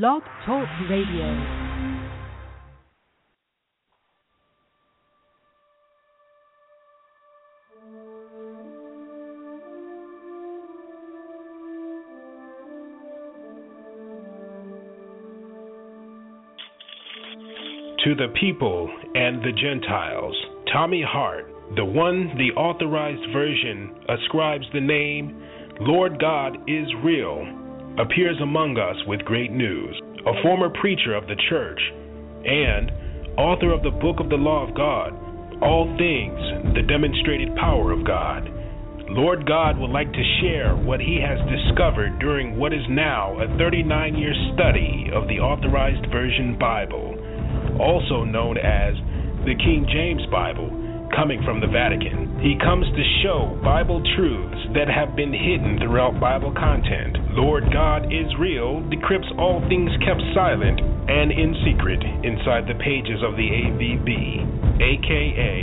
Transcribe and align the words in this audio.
Blog 0.00 0.22
Talk 0.46 0.66
Radio. 0.88 1.34
To 18.02 18.14
the 18.14 18.28
people 18.40 18.90
and 19.14 19.42
the 19.42 19.52
Gentiles, 19.52 20.34
Tommy 20.72 21.04
Hart, 21.06 21.44
the 21.76 21.84
one 21.84 22.32
the 22.38 22.58
authorized 22.58 23.30
version 23.34 23.94
ascribes 24.08 24.64
the 24.72 24.80
name 24.80 25.42
Lord 25.80 26.18
God 26.18 26.56
is 26.66 26.86
real, 27.04 27.61
appears 27.98 28.36
among 28.40 28.78
us 28.78 28.96
with 29.06 29.24
great 29.24 29.52
news. 29.52 30.00
A 30.26 30.42
former 30.42 30.70
preacher 30.80 31.14
of 31.14 31.26
the 31.26 31.36
church 31.48 31.80
and 32.44 32.90
author 33.38 33.72
of 33.72 33.82
the 33.82 33.90
book 33.90 34.20
of 34.20 34.28
the 34.28 34.36
law 34.36 34.66
of 34.66 34.74
God, 34.74 35.12
All 35.62 35.86
Things, 35.98 36.74
the 36.74 36.86
demonstrated 36.86 37.54
power 37.56 37.92
of 37.92 38.06
God. 38.06 38.48
Lord 39.08 39.46
God 39.46 39.76
would 39.78 39.90
like 39.90 40.12
to 40.12 40.38
share 40.40 40.74
what 40.74 41.00
he 41.00 41.20
has 41.20 41.38
discovered 41.50 42.18
during 42.18 42.56
what 42.56 42.72
is 42.72 42.86
now 42.88 43.36
a 43.40 43.58
39 43.58 44.14
year 44.16 44.32
study 44.54 45.10
of 45.12 45.28
the 45.28 45.40
Authorized 45.40 46.06
Version 46.10 46.56
Bible 46.58 47.18
also 47.80 48.24
known 48.24 48.58
as 48.58 48.94
the 49.44 49.56
King 49.56 49.86
James 49.90 50.22
Bible, 50.30 50.70
coming 51.14 51.42
from 51.44 51.60
the 51.60 51.66
Vatican. 51.66 52.21
He 52.42 52.58
comes 52.58 52.90
to 52.90 53.04
show 53.22 53.54
Bible 53.62 54.02
truths 54.18 54.58
that 54.74 54.90
have 54.90 55.14
been 55.14 55.30
hidden 55.30 55.78
throughout 55.78 56.18
Bible 56.18 56.50
content. 56.50 57.38
Lord 57.38 57.70
God 57.72 58.10
Israel 58.10 58.82
decrypts 58.90 59.30
all 59.38 59.62
things 59.70 59.94
kept 60.02 60.18
silent 60.34 60.82
and 61.06 61.30
in 61.30 61.54
secret 61.62 62.02
inside 62.26 62.66
the 62.66 62.74
pages 62.82 63.22
of 63.22 63.38
the 63.38 63.46
AVB, 63.46 64.10
aka 64.82 65.54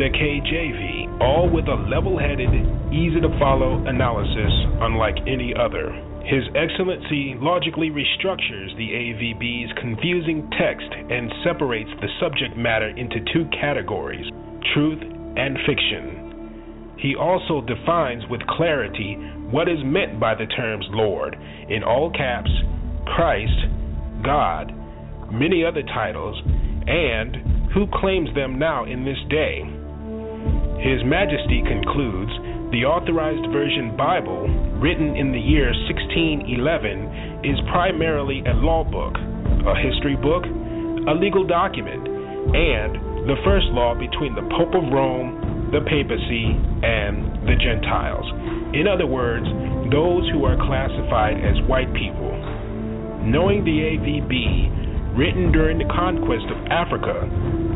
the 0.00 0.08
KJV, 0.16 1.20
all 1.20 1.46
with 1.52 1.68
a 1.68 1.76
level 1.92 2.18
headed, 2.18 2.50
easy 2.88 3.20
to 3.20 3.28
follow 3.38 3.84
analysis 3.84 4.52
unlike 4.80 5.20
any 5.28 5.52
other. 5.54 5.92
His 6.24 6.48
Excellency 6.56 7.36
logically 7.36 7.92
restructures 7.92 8.72
the 8.80 8.90
AVB's 8.96 9.76
confusing 9.78 10.48
text 10.56 10.88
and 10.88 11.30
separates 11.44 11.92
the 12.00 12.08
subject 12.18 12.56
matter 12.56 12.88
into 12.96 13.20
two 13.30 13.44
categories 13.60 14.24
truth 14.72 15.13
and 15.36 15.58
fiction. 15.66 16.96
He 16.98 17.16
also 17.16 17.60
defines 17.60 18.22
with 18.30 18.40
clarity 18.46 19.16
what 19.50 19.68
is 19.68 19.78
meant 19.84 20.18
by 20.18 20.34
the 20.34 20.46
terms 20.46 20.86
Lord, 20.90 21.36
in 21.68 21.82
all 21.82 22.10
caps, 22.10 22.50
Christ, 23.06 23.60
God, 24.24 24.72
many 25.30 25.64
other 25.64 25.82
titles, 25.82 26.40
and 26.86 27.70
who 27.72 27.86
claims 27.92 28.32
them 28.34 28.58
now 28.58 28.84
in 28.84 29.04
this 29.04 29.18
day. 29.28 29.60
His 30.80 31.04
Majesty 31.04 31.62
concludes 31.66 32.32
the 32.72 32.84
Authorized 32.84 33.52
Version 33.52 33.96
Bible, 33.96 34.48
written 34.80 35.16
in 35.16 35.30
the 35.32 35.38
year 35.38 35.70
1611, 35.88 37.44
is 37.44 37.58
primarily 37.70 38.42
a 38.46 38.54
law 38.58 38.82
book, 38.82 39.14
a 39.68 39.76
history 39.76 40.16
book, 40.16 40.44
a 41.06 41.14
legal 41.14 41.46
document, 41.46 42.08
and 42.50 43.13
the 43.24 43.40
first 43.40 43.72
law 43.72 43.96
between 43.96 44.36
the 44.36 44.44
Pope 44.52 44.76
of 44.76 44.84
Rome, 44.92 45.72
the 45.72 45.80
papacy, 45.80 46.52
and 46.84 47.24
the 47.48 47.56
Gentiles. 47.56 48.28
In 48.76 48.84
other 48.84 49.08
words, 49.08 49.48
those 49.88 50.28
who 50.28 50.44
are 50.44 50.60
classified 50.60 51.40
as 51.40 51.56
white 51.64 51.88
people. 51.96 52.36
Knowing 53.24 53.64
the 53.64 53.96
AVB, 53.96 55.16
written 55.16 55.56
during 55.56 55.80
the 55.80 55.88
conquest 55.88 56.44
of 56.52 56.68
Africa, 56.68 57.24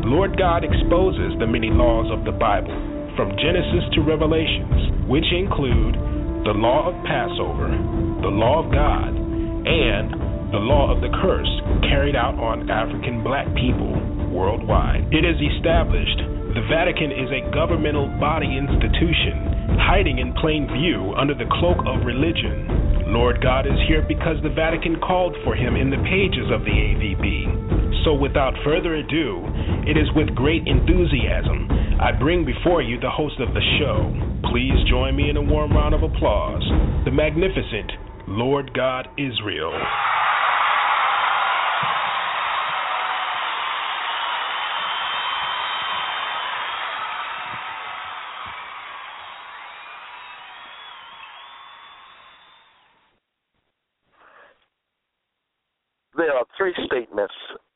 Lord 0.05 0.37
God 0.37 0.61
exposes 0.61 1.33
the 1.41 1.49
many 1.49 1.73
laws 1.73 2.13
of 2.13 2.29
the 2.29 2.35
Bible 2.37 2.77
from 3.17 3.33
Genesis 3.41 3.89
to 3.97 4.05
Revelations, 4.05 5.09
which 5.09 5.25
include 5.33 5.97
the 6.45 6.53
law 6.53 6.93
of 6.93 6.95
Passover, 7.09 7.73
the 8.21 8.29
law 8.29 8.61
of 8.61 8.69
God, 8.69 9.17
and 9.17 10.13
the 10.53 10.61
law 10.61 10.93
of 10.93 11.01
the 11.01 11.09
curse 11.25 11.49
carried 11.89 12.15
out 12.15 12.37
on 12.37 12.69
African 12.69 13.25
black 13.25 13.49
people 13.57 14.18
worldwide. 14.29 15.09
It 15.11 15.25
is 15.25 15.35
established 15.57 16.21
the 16.53 16.65
Vatican 16.65 17.11
is 17.13 17.29
a 17.29 17.45
governmental 17.53 18.09
body 18.17 18.57
institution 18.57 19.77
hiding 19.85 20.17
in 20.17 20.33
plain 20.41 20.65
view 20.65 21.13
under 21.13 21.33
the 21.33 21.45
cloak 21.59 21.77
of 21.85 22.05
religion. 22.05 23.13
Lord 23.13 23.41
God 23.41 23.65
is 23.65 23.77
here 23.87 24.01
because 24.01 24.41
the 24.41 24.53
Vatican 24.53 24.97
called 25.01 25.37
for 25.43 25.53
him 25.53 25.75
in 25.75 25.89
the 25.89 26.01
pages 26.09 26.49
of 26.49 26.65
the 26.65 26.73
AVB. 26.73 28.03
So 28.05 28.13
without 28.13 28.57
further 28.63 28.95
ado, 28.95 29.45
it 29.85 29.97
is 29.97 30.09
with 30.15 30.33
great 30.33 30.65
enthusiasm 30.65 31.69
I 31.99 32.13
bring 32.13 32.45
before 32.45 32.81
you 32.81 32.97
the 32.97 33.11
host 33.11 33.39
of 33.41 33.53
the 33.53 33.61
show. 33.77 34.09
Please 34.49 34.79
join 34.89 35.17
me 35.17 35.29
in 35.29 35.35
a 35.35 35.41
warm 35.41 35.71
round 35.71 35.93
of 35.93 36.01
applause. 36.01 36.63
The 37.03 37.11
magnificent 37.11 37.91
Lord 38.25 38.73
God 38.73 39.09
Israel. 39.17 39.73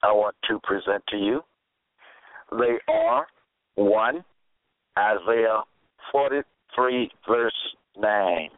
I 0.04 0.12
want 0.12 0.36
to 0.50 0.60
present 0.64 1.04
to 1.10 1.18
you. 1.18 1.42
They 2.52 2.78
are 2.88 3.26
1, 3.76 4.24
Isaiah 4.98 5.64
43, 6.12 7.12
verse 7.28 7.54
9. 7.98 8.50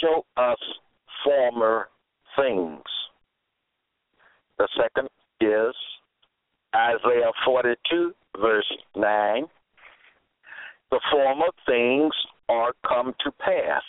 Show 0.00 0.24
us 0.36 0.58
former 1.24 1.88
things. 2.36 2.82
The 4.58 4.68
second 4.76 5.08
is 5.40 5.74
Isaiah 6.74 7.32
42, 7.44 8.12
verse 8.40 8.72
9. 8.96 9.44
The 10.90 11.00
former 11.10 11.46
things 11.66 12.12
are 12.48 12.72
come 12.86 13.14
to 13.24 13.32
pass. 13.32 13.82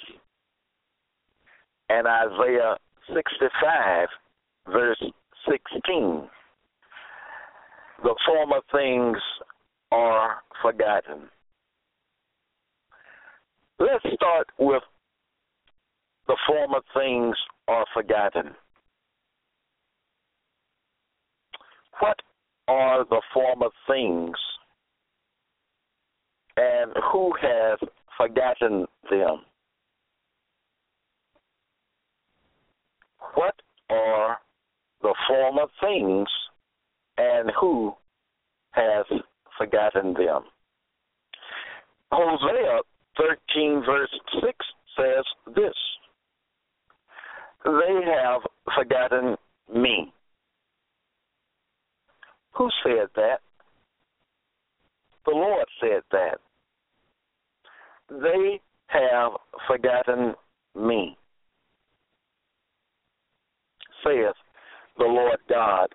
And 1.90 2.08
Isaiah 2.08 2.78
65, 3.14 4.08
verse 4.72 5.04
16. 5.50 6.30
The 8.04 8.16
former 8.26 8.62
things 8.72 9.18
are 9.92 10.42
forgotten. 10.62 11.30
Let's 13.80 14.04
start 14.16 14.48
with 14.60 14.84
the 16.28 16.38
former 16.48 16.82
things 16.94 17.36
are 17.68 17.86
forgotten. 17.94 18.56
What 22.00 22.18
are 22.68 23.06
the 23.10 23.22
former 23.34 23.70
things 23.88 24.38
and 26.58 26.92
who 27.12 27.34
has 27.42 27.80
forgotten 28.18 28.86
them? 29.10 29.42
What 33.36 33.56
are 33.90 34.40
the 35.02 35.16
former 35.28 35.66
things 35.82 36.28
and 37.18 37.52
who 37.60 37.94
has 38.72 39.06
forgotten 39.58 40.14
them. 40.14 40.44
Hosea 42.12 42.80
13, 43.18 43.84
verse 43.86 44.10
6 44.42 44.54
says 44.98 45.54
this 45.56 45.74
They 47.64 48.02
have 48.06 48.42
forgotten 48.76 49.36
me. 49.74 50.14
Who 52.54 52.70
said 52.84 53.08
that? 53.16 53.40
The 55.26 55.32
Lord 55.32 55.66
said 55.80 56.02
that. 56.12 56.40
They 58.10 58.60
have 58.88 59.32
forgotten 59.68 60.34
me, 60.76 61.18
saith 64.04 64.36
the 65.02 65.08
Lord 65.08 65.40
God, 65.50 65.88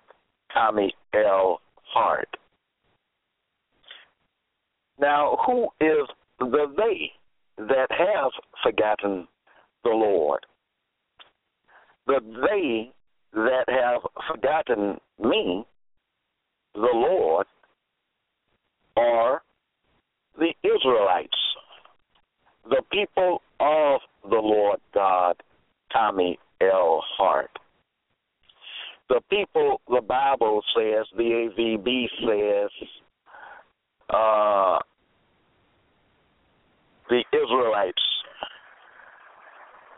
Tommy 0.53 0.93
L. 1.13 1.61
Hart. 1.93 2.27
Now, 4.99 5.37
who 5.45 5.67
is 5.79 6.09
the 6.39 6.73
they 6.75 7.11
that 7.57 7.87
have 7.89 8.31
forgotten 8.61 9.25
the 9.85 9.91
Lord? 9.91 10.45
The 12.05 12.19
they 12.51 12.91
that 13.33 13.63
have 13.69 14.01
forgotten 14.29 14.99
me, 15.23 15.65
the 16.73 16.91
Lord, 16.93 17.45
are 18.97 19.41
the 20.37 20.53
Israelites, 20.63 21.37
the 22.69 22.81
people 22.91 23.41
of 23.61 24.01
the 24.29 24.35
Lord 24.35 24.81
God, 24.93 25.37
Tommy 25.93 26.37
L. 26.59 27.01
Hart. 27.17 27.51
The 29.09 29.21
people, 29.29 29.81
the 29.89 30.01
Bible 30.01 30.61
says, 30.75 31.05
the 31.15 31.49
AVB 31.57 32.07
says, 32.21 32.89
uh, 34.09 34.79
the 37.09 37.23
Israelites, 37.33 38.01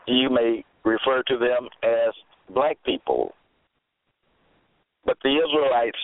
you 0.06 0.30
may 0.30 0.64
refer 0.84 1.22
to 1.26 1.38
them 1.38 1.68
as 1.82 2.14
black 2.54 2.78
people. 2.84 3.34
But 5.04 5.16
the 5.24 5.30
Israelites 5.30 5.98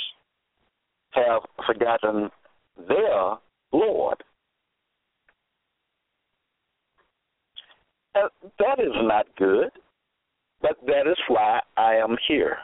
have 1.13 1.43
forgotten 1.67 2.31
their 2.89 3.37
Lord. 3.73 4.23
That 8.15 8.81
is 8.81 8.95
not 9.03 9.27
good, 9.37 9.69
but 10.63 10.77
that 10.87 11.07
is 11.07 11.19
why 11.29 11.61
I 11.77 11.97
am 11.97 12.17
here. 12.27 12.57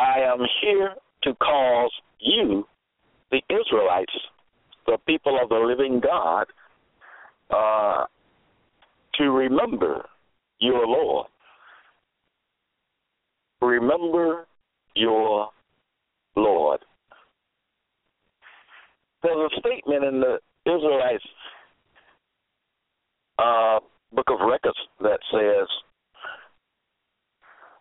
I 0.00 0.20
am 0.20 0.38
here 0.62 0.94
to 1.24 1.34
cause 1.34 1.92
you, 2.20 2.66
the 3.30 3.42
Israelites, 3.50 4.12
the 4.86 4.96
people 5.06 5.38
of 5.42 5.50
the 5.50 5.56
living 5.56 6.00
God, 6.00 6.46
uh, 7.50 8.06
to 9.16 9.24
remember 9.30 10.06
your 10.58 10.86
Lord. 10.86 11.26
Remember 13.60 14.46
your 14.94 15.50
Lord. 16.34 16.80
There's 19.22 19.52
a 19.52 19.60
statement 19.60 20.04
in 20.04 20.20
the 20.20 20.38
Israelites 20.64 21.24
uh, 23.38 23.80
book 24.14 24.28
of 24.28 24.48
records 24.48 24.78
that 25.02 25.18
says, 25.30 25.68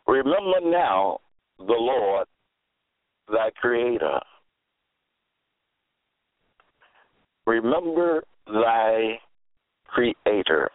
Remember 0.06 0.60
now 0.69 1.19
the 1.59 1.75
Lord, 1.77 2.27
thy 3.31 3.50
Creator. 3.59 4.19
Remember 7.45 8.23
thy 8.47 9.19
Creator. 9.88 10.69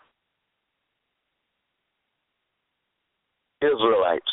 Israelites, 3.63 4.25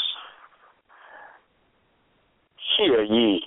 hear 2.77 3.03
ye 3.03 3.41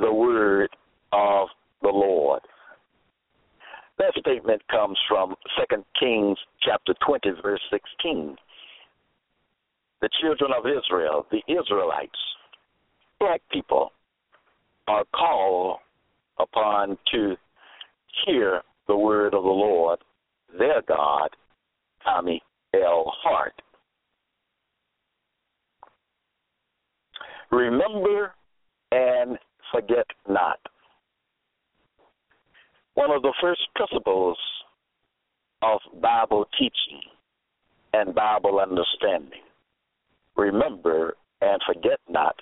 the 0.00 0.12
word 0.12 0.70
of 1.12 1.48
the 1.82 1.88
Lord. 1.88 2.40
That 3.98 4.14
statement 4.18 4.62
comes 4.70 4.96
from 5.08 5.34
2 5.68 5.84
Kings 5.98 6.38
chapter 6.62 6.94
20 7.06 7.32
verse 7.42 7.60
16. 7.70 8.36
The 10.00 10.08
children 10.20 10.50
of 10.56 10.64
Israel, 10.66 11.26
the 11.30 11.42
Israelites, 11.46 12.18
black 13.18 13.42
people 13.52 13.92
are 14.88 15.04
called 15.14 15.78
upon 16.38 16.96
to 17.12 17.36
hear 18.24 18.62
the 18.88 18.96
word 18.96 19.34
of 19.34 19.42
the 19.42 19.48
Lord, 19.48 19.98
their 20.58 20.82
God, 20.82 21.28
Tommy 22.02 22.42
L. 22.74 23.12
Hart. 23.22 23.52
Remember 27.50 28.32
and 28.92 29.38
forget 29.72 30.06
not. 30.28 30.58
One 32.94 33.10
of 33.10 33.22
the 33.22 33.34
first 33.40 33.60
principles 33.74 34.38
of 35.62 35.80
Bible 36.00 36.46
teaching 36.58 37.02
and 37.92 38.14
Bible 38.14 38.60
understanding. 38.60 39.42
Remember 40.36 41.16
and 41.40 41.60
forget 41.66 41.98
not. 42.08 42.36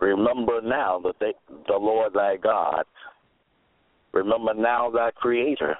Remember 0.00 0.60
now 0.62 1.00
that 1.00 1.14
they, 1.20 1.32
the 1.66 1.76
Lord 1.76 2.12
thy 2.14 2.36
God. 2.36 2.84
Remember 4.12 4.54
now 4.54 4.90
thy 4.90 5.10
Creator 5.12 5.76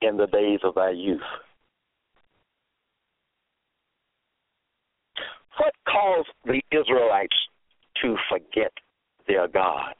in 0.00 0.16
the 0.16 0.26
days 0.26 0.60
of 0.64 0.74
thy 0.74 0.90
youth. 0.90 1.20
What 5.58 5.74
caused 5.86 6.28
the 6.44 6.60
Israelites 6.72 7.36
to 8.02 8.16
forget 8.30 8.72
their 9.28 9.46
God? 9.48 9.94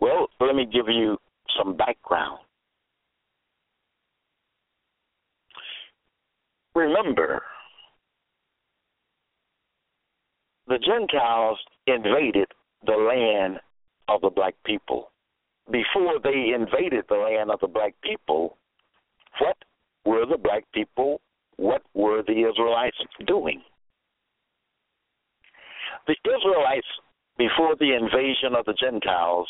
Well, 0.00 0.28
let 0.40 0.54
me 0.54 0.66
give 0.66 0.88
you 0.88 1.18
some 1.58 1.76
background. 1.76 2.38
Remember, 6.74 7.42
the 10.68 10.78
Gentiles 10.78 11.58
invaded 11.86 12.48
the 12.84 12.92
land 12.92 13.60
of 14.08 14.20
the 14.20 14.30
black 14.30 14.54
people. 14.64 15.10
Before 15.70 16.18
they 16.22 16.52
invaded 16.54 17.04
the 17.08 17.16
land 17.16 17.50
of 17.50 17.60
the 17.60 17.66
black 17.66 17.94
people, 18.02 18.56
what 19.40 19.56
were 20.04 20.26
the 20.26 20.38
black 20.38 20.64
people, 20.72 21.20
what 21.56 21.82
were 21.94 22.22
the 22.22 22.48
Israelites 22.48 22.96
doing? 23.26 23.62
The 26.06 26.16
Israelites, 26.24 26.86
before 27.36 27.74
the 27.78 27.94
invasion 27.94 28.54
of 28.56 28.64
the 28.64 28.74
Gentiles, 28.74 29.48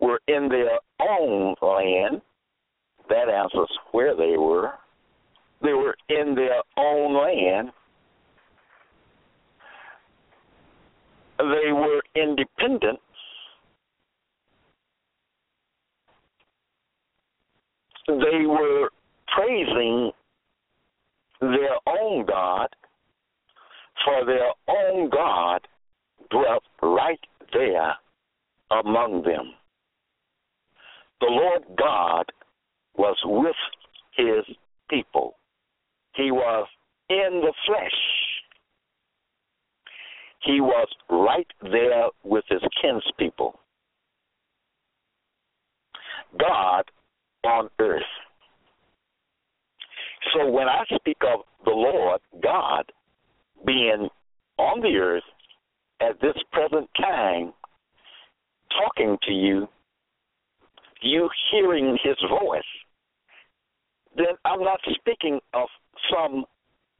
were 0.00 0.20
in 0.28 0.48
their 0.48 0.78
own 1.00 1.54
land. 1.60 2.22
That 3.08 3.28
answers 3.28 3.70
where 3.92 4.16
they 4.16 4.36
were. 4.38 4.72
They 5.62 5.72
were 5.74 5.96
in 6.08 6.34
their 6.34 6.62
own 6.78 7.14
land. 7.14 7.70
They 11.40 11.72
were 11.72 12.02
independent. 12.14 12.98
They 18.06 18.44
were 18.46 18.90
praising 19.34 20.12
their 21.40 21.76
own 21.86 22.26
God, 22.26 22.68
for 24.04 24.26
their 24.26 24.52
own 24.68 25.08
God 25.08 25.66
dwelt 26.30 26.64
right 26.82 27.20
there 27.52 27.94
among 28.70 29.22
them. 29.22 29.54
The 31.20 31.28
Lord 31.28 31.62
God 31.78 32.32
was 32.96 33.16
with 33.24 33.56
his 34.16 34.44
people. 34.88 35.36
He 36.14 36.30
was 36.30 36.66
in 37.08 37.40
the 37.42 37.52
flesh. 37.66 38.19
He 40.42 40.60
was 40.60 40.88
right 41.10 41.46
there 41.62 42.08
with 42.24 42.44
his 42.48 42.62
kinspeople. 42.80 43.58
God 46.38 46.84
on 47.44 47.68
earth. 47.78 48.02
So 50.34 50.50
when 50.50 50.68
I 50.68 50.84
speak 50.94 51.18
of 51.22 51.40
the 51.64 51.70
Lord 51.70 52.20
God 52.42 52.84
being 53.66 54.08
on 54.58 54.80
the 54.80 54.96
earth 54.96 55.22
at 56.00 56.20
this 56.20 56.36
present 56.52 56.88
time, 56.96 57.52
talking 58.70 59.18
to 59.26 59.32
you, 59.32 59.68
you 61.02 61.28
hearing 61.50 61.98
his 62.02 62.16
voice, 62.28 62.62
then 64.16 64.36
I'm 64.44 64.62
not 64.62 64.80
speaking 64.94 65.40
of 65.54 65.68
some 66.12 66.44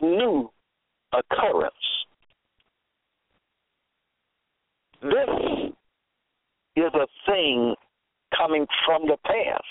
new 0.01 0.51
occurrence. 1.13 1.75
This 5.03 5.73
is 6.77 6.93
a 6.95 7.07
thing 7.27 7.75
coming 8.37 8.67
from 8.87 9.07
the 9.07 9.17
past. 9.25 9.65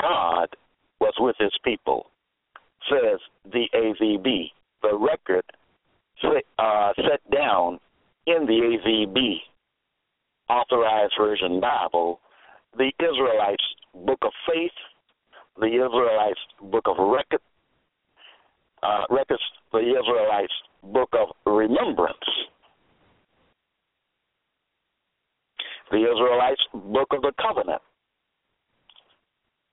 God 0.00 0.48
was 1.00 1.14
with 1.18 1.36
his 1.38 1.52
people, 1.64 2.06
says 2.90 3.20
the 3.52 3.66
AVB, 3.74 4.50
the 4.82 4.96
record 4.96 5.44
uh, 6.58 6.92
set 6.96 7.20
down 7.30 7.78
in 8.26 8.46
the 8.46 8.78
AVB 8.86 9.36
Authorized 10.48 11.14
Version 11.18 11.60
Bible, 11.60 12.20
the 12.76 12.92
Israelites' 13.00 13.64
Book 13.94 14.18
of 14.22 14.32
Faith, 14.46 14.70
the 15.58 15.66
Israelites' 15.66 16.40
Book 16.60 16.84
of 16.86 16.96
Record, 16.98 17.40
uh, 18.82 19.04
Records, 19.10 19.42
the 19.72 19.78
Israelites' 19.78 20.52
Book 20.82 21.10
of 21.12 21.28
Remembrance, 21.46 22.16
the 25.90 25.98
Israelites' 25.98 26.62
Book 26.72 27.08
of 27.12 27.22
the 27.22 27.32
Covenant, 27.40 27.82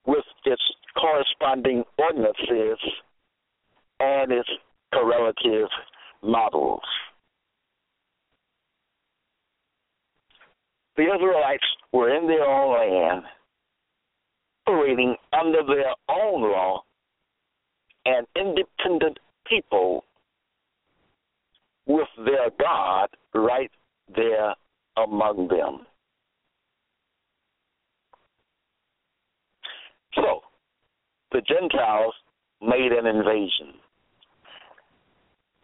with 0.05 0.25
its 0.45 0.61
corresponding 1.49 1.83
ordinances 1.97 2.79
and 3.99 4.31
its 4.31 4.49
correlative 4.93 5.69
models. 6.21 6.81
The 10.97 11.03
Israelites 11.03 11.63
were 11.93 12.15
in 12.15 12.27
their 12.27 12.43
own 12.43 12.75
land, 12.75 13.23
operating 14.67 15.15
under 15.33 15.63
their 15.63 15.93
own 16.09 16.41
law, 16.41 16.83
and 18.05 18.27
independent 18.35 19.17
people 19.47 20.03
with 21.85 22.07
their 22.25 22.49
God 22.59 23.07
right 23.33 23.71
there 24.15 24.53
among 24.97 25.47
them. 25.47 25.85
So, 30.15 30.41
the 31.31 31.41
Gentiles 31.41 32.13
made 32.61 32.91
an 32.91 33.05
invasion. 33.05 33.73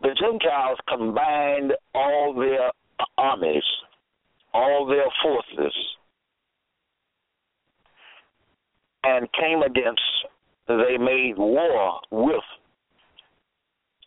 The 0.02 0.16
Gentiles 0.20 0.78
combined 0.88 1.74
all 1.94 2.34
their 2.34 2.72
armies, 3.18 3.64
all 4.54 4.86
their 4.86 5.06
forces, 5.24 5.74
and 9.04 9.28
came 9.34 9.62
against, 9.62 10.02
they 10.68 10.98
made 10.98 11.38
war 11.38 12.00
with 12.12 12.44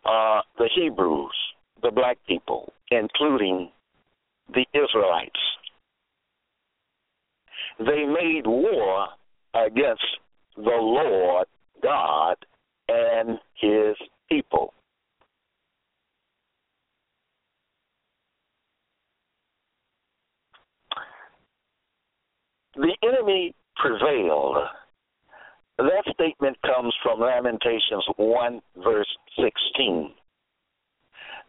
uh, 0.04 0.40
the 0.58 0.68
Hebrews, 0.74 1.36
the 1.82 1.90
black 1.90 2.18
people, 2.26 2.72
including 2.90 3.70
the 4.54 4.66
Israelites. 4.72 5.40
They 7.78 8.04
made 8.04 8.46
war 8.46 9.08
against 9.54 10.04
the 10.58 10.76
Lord 10.80 11.46
God 11.82 12.36
and 12.88 13.38
his 13.54 13.96
people. 14.28 14.74
The 22.74 22.96
enemy 23.02 23.54
prevailed. 23.76 24.56
That 25.78 26.02
statement 26.12 26.56
comes 26.62 26.92
from 27.02 27.20
Lamentations 27.20 28.04
1, 28.16 28.60
verse 28.82 29.06
16. 29.36 30.10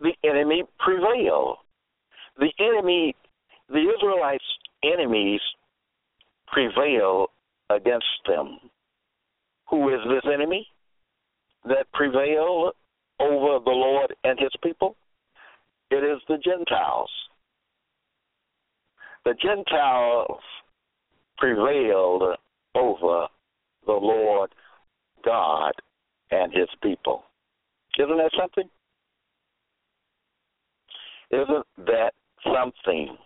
The 0.01 0.13
enemy 0.23 0.63
prevailed. 0.79 1.57
The 2.37 2.51
enemy, 2.59 3.15
the 3.69 3.91
Israelites' 3.95 4.43
enemies 4.83 5.41
prevail 6.47 7.27
against 7.69 8.05
them. 8.27 8.59
Who 9.69 9.89
is 9.89 9.99
this 10.07 10.31
enemy 10.31 10.67
that 11.65 11.91
prevailed 11.93 12.73
over 13.19 13.63
the 13.63 13.71
Lord 13.71 14.15
and 14.23 14.39
his 14.39 14.51
people? 14.63 14.95
It 15.91 16.03
is 16.03 16.19
the 16.27 16.37
Gentiles. 16.37 17.09
The 19.25 19.33
Gentiles 19.41 20.41
prevailed 21.37 22.23
over 22.75 23.27
the 23.85 23.93
Lord 23.93 24.49
God 25.25 25.71
and 26.31 26.53
his 26.53 26.69
people. 26.81 27.23
Isn't 27.97 28.17
that 28.17 28.31
something? 28.39 28.69
Isn't 31.31 31.65
that 31.85 32.13
something? 32.43 33.17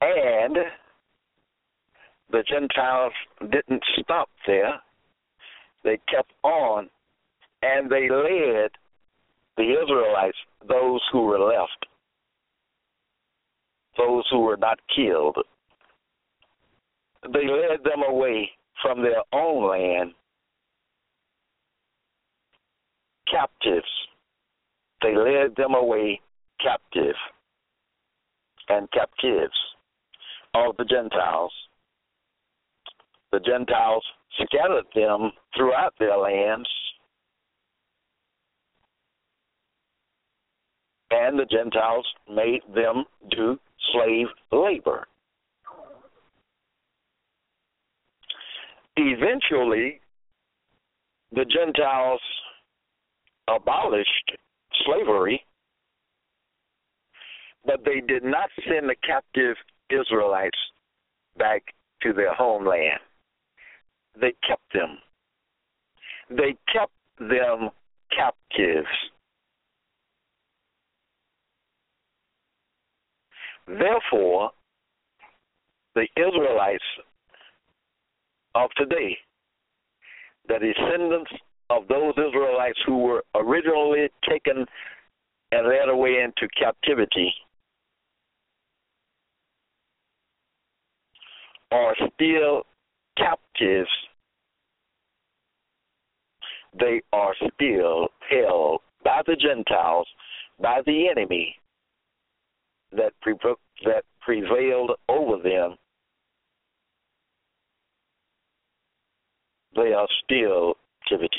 And 0.00 0.56
the 2.30 2.42
Gentiles 2.48 3.12
didn't 3.50 3.82
stop 4.00 4.28
there. 4.46 4.80
They 5.84 5.98
kept 6.08 6.32
on 6.42 6.88
and 7.62 7.90
they 7.90 8.08
led 8.10 8.70
the 9.56 9.74
Israelites, 9.82 10.36
those 10.68 11.00
who 11.10 11.22
were 11.22 11.38
left, 11.38 11.86
those 13.96 14.24
who 14.30 14.40
were 14.40 14.58
not 14.58 14.78
killed, 14.94 15.38
they 17.32 17.46
led 17.46 17.82
them 17.84 18.02
away 18.08 18.50
from 18.82 19.02
their 19.02 19.22
own 19.32 19.68
land 19.68 20.12
captives. 23.30 23.86
They 25.02 25.16
led 25.16 25.56
them 25.56 25.74
away 25.74 26.20
captive 26.60 27.14
and 28.68 28.90
captives 28.92 29.58
of 30.54 30.76
the 30.76 30.84
Gentiles. 30.84 31.52
The 33.36 33.40
Gentiles 33.40 34.02
scattered 34.40 34.86
them 34.94 35.30
throughout 35.54 35.92
their 35.98 36.16
lands, 36.16 36.66
and 41.10 41.38
the 41.38 41.44
Gentiles 41.44 42.06
made 42.34 42.62
them 42.74 43.04
do 43.30 43.58
slave 43.92 44.28
labor. 44.50 45.06
Eventually, 48.96 50.00
the 51.30 51.44
Gentiles 51.44 52.22
abolished 53.48 54.32
slavery, 54.86 55.44
but 57.66 57.84
they 57.84 58.00
did 58.00 58.24
not 58.24 58.48
send 58.66 58.88
the 58.88 58.96
captive 59.06 59.56
Israelites 59.90 60.58
back 61.36 61.62
to 62.00 62.14
their 62.14 62.32
homeland. 62.32 63.00
They 64.20 64.34
kept 64.46 64.72
them. 64.72 64.98
They 66.30 66.56
kept 66.72 66.92
them 67.18 67.70
captives. 68.16 68.86
Therefore, 73.66 74.50
the 75.94 76.06
Israelites 76.16 76.84
of 78.54 78.70
today, 78.76 79.16
the 80.48 80.58
descendants 80.58 81.30
of 81.68 81.88
those 81.88 82.14
Israelites 82.16 82.78
who 82.86 82.98
were 82.98 83.24
originally 83.34 84.08
taken 84.28 84.64
and 85.52 85.68
led 85.68 85.88
away 85.88 86.22
into 86.22 86.48
captivity, 86.58 87.32
are 91.72 91.94
still 92.14 92.62
captives. 93.16 93.88
They 96.78 97.00
are 97.12 97.34
still 97.54 98.08
held 98.28 98.80
by 99.04 99.22
the 99.26 99.36
Gentiles, 99.36 100.06
by 100.60 100.80
the 100.84 101.08
enemy 101.08 101.56
that 102.92 103.12
that 103.84 104.04
prevailed 104.20 104.92
over 105.08 105.42
them 105.42 105.76
they 109.76 109.92
are 109.92 110.08
still 110.24 110.74
activity. 111.02 111.30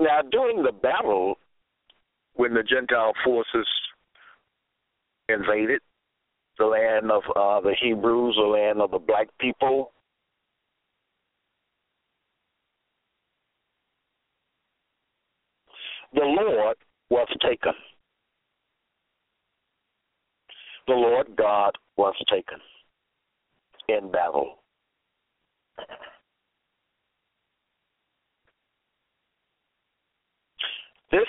Now, 0.00 0.22
during 0.30 0.62
the 0.62 0.72
battle, 0.72 1.36
when 2.34 2.54
the 2.54 2.62
Gentile 2.62 3.12
forces 3.22 3.68
invaded 5.28 5.80
the 6.58 6.64
land 6.64 7.10
of 7.12 7.22
uh, 7.36 7.60
the 7.60 7.76
Hebrews, 7.80 8.36
the 8.36 8.48
land 8.48 8.80
of 8.80 8.90
the 8.90 8.98
black 8.98 9.28
people, 9.38 9.92
the 16.14 16.20
Lord 16.24 16.76
was 17.10 17.28
taken. 17.46 17.72
The 20.86 20.94
Lord 20.94 21.36
God 21.36 21.72
was 21.96 22.14
taken 22.30 22.58
in 23.88 24.10
battle. 24.10 24.58
This 31.10 31.20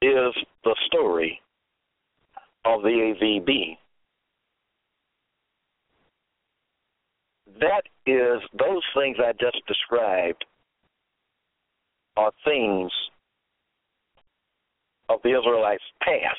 is 0.00 0.32
the 0.64 0.76
story 0.86 1.40
of 2.64 2.82
the 2.82 2.88
AVB. 2.88 3.76
That 7.60 7.82
is, 8.06 8.40
those 8.58 8.82
things 8.94 9.16
I 9.18 9.32
just 9.32 9.60
described 9.66 10.44
are 12.16 12.32
things 12.44 12.90
of 15.14 15.20
the 15.22 15.38
Israelites' 15.38 15.82
past. 16.00 16.38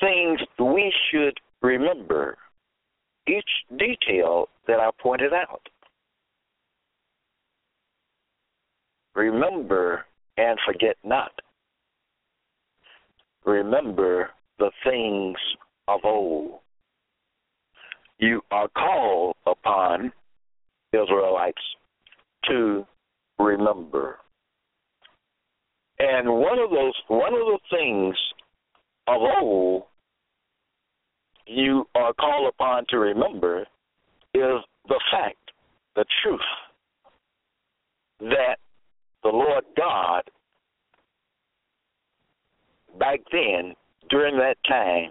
Things 0.00 0.40
we 0.58 0.92
should 1.10 1.38
remember 1.62 2.36
each 3.26 3.48
detail 3.78 4.48
that 4.66 4.80
I 4.80 4.90
pointed 5.00 5.32
out. 5.32 5.62
Remember 9.14 10.04
and 10.36 10.58
forget 10.66 10.96
not. 11.04 11.30
Remember 13.44 14.30
the 14.58 14.70
things 14.84 15.36
of 15.88 16.00
old. 16.04 16.60
You 18.18 18.40
are 18.50 18.68
called 18.68 19.36
upon, 19.46 20.12
Israelites, 20.92 21.62
to 22.48 22.86
remember. 23.38 24.18
And 25.98 26.28
one 26.28 26.58
of 26.58 26.70
those 26.70 26.94
one 27.08 27.32
of 27.34 27.40
the 27.40 27.58
things 27.70 28.16
of 29.06 29.20
old 29.40 29.84
you 31.46 31.86
are 31.94 32.12
called 32.14 32.48
upon 32.48 32.84
to 32.88 32.98
remember 32.98 33.60
is 34.34 34.60
the 34.88 35.00
fact, 35.10 35.36
the 35.94 36.04
the 36.04 36.04
truth 36.22 36.40
that 38.20 38.56
the 39.22 39.28
Lord 39.28 39.64
God 39.76 40.22
back 42.98 43.20
then, 43.32 43.74
during 44.10 44.36
that 44.38 44.56
time, 44.68 45.10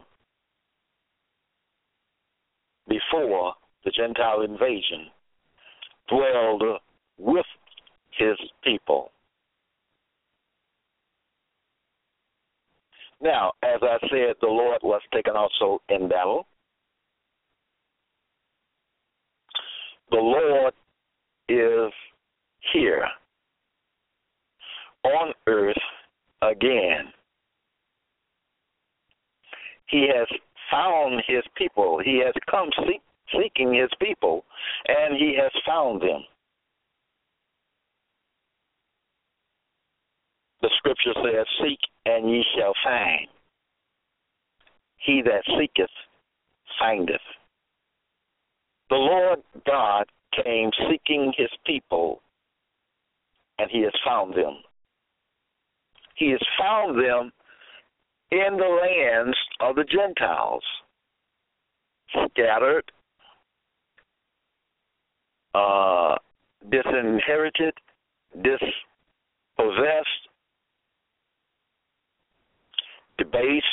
before 2.87 3.53
the 3.85 3.91
Gentile 3.91 4.41
invasion, 4.41 5.07
dwelled 6.09 6.63
with 7.17 7.45
his 8.17 8.37
people. 8.63 9.11
Now, 13.23 13.53
as 13.63 13.79
I 13.81 13.97
said, 14.09 14.35
the 14.41 14.47
Lord 14.47 14.79
was 14.83 15.01
taken 15.13 15.33
also 15.35 15.81
in 15.87 16.09
battle. 16.09 16.45
The 20.11 20.17
Lord 20.17 20.73
is 21.47 21.93
here 22.73 23.07
on 25.05 25.33
earth 25.47 25.77
again. 26.41 27.13
He 29.87 30.09
has 30.13 30.27
found 30.69 31.23
his 31.25 31.43
people. 31.55 32.01
He 32.03 32.21
has 32.25 32.33
come 32.51 32.69
seek, 32.85 33.01
seeking 33.31 33.73
his 33.73 33.89
people, 34.01 34.43
and 34.87 35.15
he 35.17 35.37
has 35.41 35.51
found 35.65 36.01
them. 36.01 36.25
The 40.63 40.69
scripture 40.77 41.13
says, 41.15 41.45
Seek 41.61 41.79
and 42.05 42.31
ye 42.31 42.43
shall 42.57 42.73
find. 42.85 43.27
He 44.95 45.21
that 45.21 45.43
seeketh 45.59 45.91
findeth. 46.79 47.19
The 48.89 48.95
Lord 48.95 49.39
God 49.67 50.05
came 50.43 50.71
seeking 50.89 51.33
his 51.35 51.49
people, 51.65 52.21
and 53.59 53.69
he 53.69 53.81
has 53.81 53.91
found 54.05 54.35
them. 54.35 54.59
He 56.15 56.31
has 56.31 56.41
found 56.57 56.97
them 56.97 57.33
in 58.31 58.55
the 58.55 58.79
lands 58.81 59.37
of 59.59 59.75
the 59.75 59.83
Gentiles, 59.83 60.63
scattered, 62.31 62.89
uh, 65.53 66.15
disinherited, 66.69 67.73
dispossessed, 68.41 70.12
debased, 73.33 73.65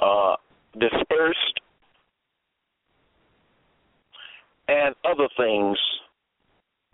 uh, 0.00 0.36
dispersed, 0.74 1.60
and 4.68 4.94
other 5.04 5.28
things 5.36 5.76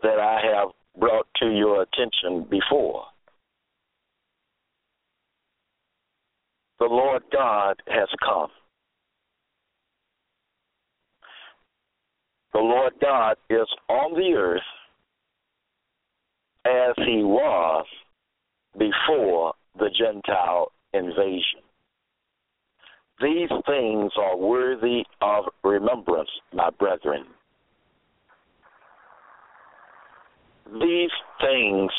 that 0.02 0.18
I 0.18 0.40
have 0.54 0.68
brought 0.98 1.26
to 1.42 1.50
your 1.50 1.82
attention 1.82 2.46
before. 2.50 3.04
The 6.78 6.86
Lord 6.86 7.22
God 7.32 7.76
has 7.88 8.08
come. 8.24 8.48
The 12.52 12.60
Lord 12.60 12.92
God 13.00 13.36
is 13.50 13.66
on 13.88 14.14
the 14.14 14.36
earth 14.36 14.62
as 16.64 16.94
he 16.96 17.22
was 17.22 17.86
before 18.78 19.54
the 19.78 19.90
Gentile 19.98 20.72
invasion. 20.92 21.62
These 23.20 23.50
things 23.66 24.12
are 24.18 24.36
worthy 24.36 25.04
of 25.20 25.44
remembrance, 25.62 26.30
my 26.52 26.70
brethren. 26.78 27.26
These 30.72 31.10
things 31.40 31.90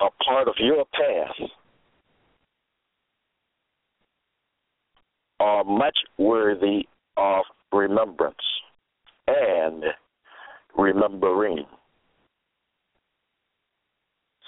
are 0.00 0.10
part 0.26 0.48
of 0.48 0.54
your 0.58 0.84
past, 0.92 1.50
are 5.40 5.64
much 5.64 5.96
worthy 6.18 6.86
of 7.16 7.44
remembrance 7.72 8.36
and 9.26 9.84
remembering. 10.76 11.64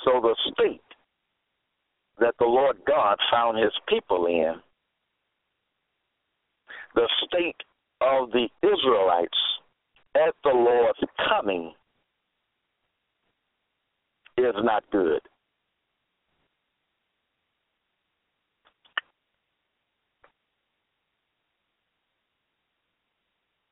So 0.06 0.20
the 0.20 0.36
state 0.52 0.80
that 2.20 2.34
the 2.38 2.46
Lord 2.46 2.76
God 2.86 3.18
found 3.30 3.58
his 3.58 3.72
people 3.88 4.26
in, 4.26 4.54
the 6.94 7.08
state 7.26 7.56
of 8.00 8.30
the 8.30 8.48
Israelites 8.62 9.38
at 10.14 10.34
the 10.44 10.50
Lord's 10.50 10.98
coming 11.28 11.72
is 14.38 14.54
not 14.62 14.84
good. 14.92 15.20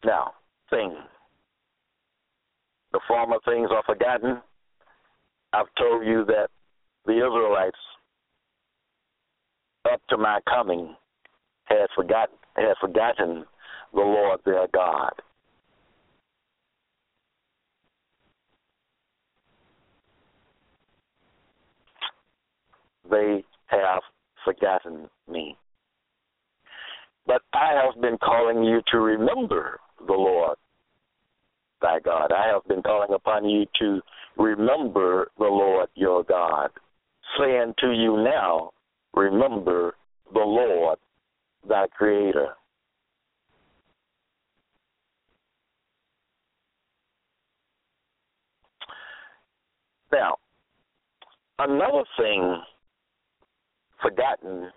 Now, 0.05 0.33
thing. 0.69 0.97
The 2.93 3.01
former 3.09 3.37
things 3.47 3.71
are 3.71 3.83
forgotten. 3.87 4.43
I've 5.55 5.73
told 5.79 6.05
you 6.05 6.25
that 6.27 6.49
the 7.07 7.13
Israelites, 7.13 7.79
up 9.93 10.01
to 10.09 10.17
my 10.17 10.41
coming, 10.49 10.97
had 11.65 11.87
forgotten 11.95 12.35
had 12.57 12.75
forgotten 12.81 13.45
the 13.93 14.01
Lord 14.01 14.41
their 14.45 14.67
God. 14.73 15.13
They 23.11 23.45
have 23.67 24.03
forgotten 24.45 25.09
me. 25.31 25.57
But 27.27 27.43
I 27.53 27.73
have 27.83 28.01
been 28.01 28.19
calling 28.19 28.65
you 28.65 28.81
to 28.93 28.99
remember 28.99 29.79
the 30.07 30.13
Lord 30.13 30.57
thy 31.81 31.99
God. 32.01 32.33
I 32.33 32.47
have 32.53 32.65
been 32.67 32.83
calling 32.83 33.13
upon 33.15 33.49
you 33.49 33.67
to 33.81 34.01
remember 34.37 35.31
the 35.39 35.45
Lord 35.45 35.89
your 35.95 36.25
God, 36.25 36.71
saying 37.39 37.75
to 37.79 37.93
you 37.93 38.17
now, 38.17 38.71
remember 39.15 39.95
the 40.33 40.41
Lord 40.41 40.99
thy 41.69 41.87
Creator. 41.97 42.49
Now, 50.13 50.37
another 51.59 52.05
thing 52.17 52.63
forgotten 54.01 54.71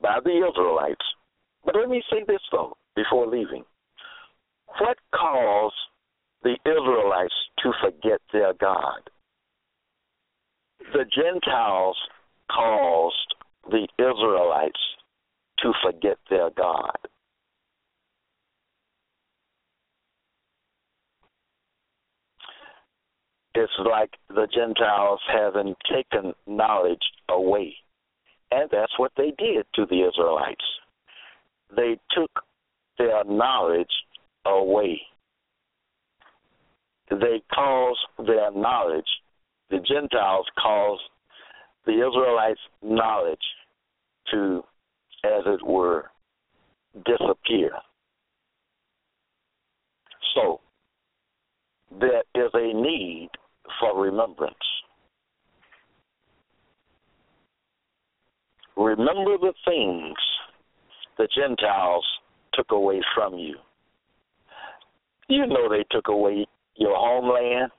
by 0.00 0.18
the 0.24 0.48
Israelites, 0.48 1.04
but 1.64 1.74
let 1.76 1.88
me 1.88 2.02
say 2.10 2.24
this 2.26 2.40
though 2.50 2.76
before 2.96 3.26
leaving. 3.26 3.64
What 4.80 4.96
caused 5.14 5.74
the 6.44 6.56
Israelites 6.64 7.34
to 7.62 7.72
forget 7.82 8.20
their 8.32 8.52
God? 8.54 9.00
The 10.92 11.04
Gentiles 11.04 11.96
caused 12.52 13.34
the 13.70 13.88
Israelites 13.98 14.80
to 15.60 15.72
forget 15.82 16.18
their 16.30 16.50
God. 16.50 16.98
It's 23.54 23.72
like 23.78 24.10
the 24.28 24.48
Gentiles 24.52 25.20
having 25.32 25.74
taken 25.90 26.34
knowledge 26.46 26.98
away. 27.28 27.74
And 28.50 28.68
that's 28.70 28.98
what 28.98 29.12
they 29.16 29.32
did 29.38 29.64
to 29.76 29.86
the 29.86 30.08
Israelites. 30.08 30.64
They 31.74 31.98
took 32.10 32.30
their 32.98 33.24
knowledge 33.24 33.86
away. 34.44 35.00
They 37.10 37.42
caused 37.52 38.00
their 38.26 38.50
knowledge, 38.50 39.08
the 39.70 39.78
Gentiles 39.78 40.46
caused 40.60 41.02
the 41.86 41.92
Israelites' 41.92 42.60
knowledge 42.82 43.38
to, 44.30 44.62
as 45.24 45.42
it 45.46 45.64
were, 45.64 46.10
disappear. 47.04 47.72
So, 50.34 50.60
there 52.00 52.22
is 52.34 52.50
a 52.54 52.72
need 52.72 53.30
for 53.80 54.00
remembrance. 54.00 54.54
Remember 58.76 59.38
the 59.38 59.52
things 59.64 60.16
the 61.16 61.28
Gentiles 61.36 62.04
took 62.54 62.72
away 62.72 63.00
from 63.14 63.34
you. 63.34 63.56
You 65.28 65.46
know 65.46 65.68
they 65.68 65.84
took 65.90 66.08
away 66.08 66.46
your 66.76 66.96
homeland. 66.96 67.70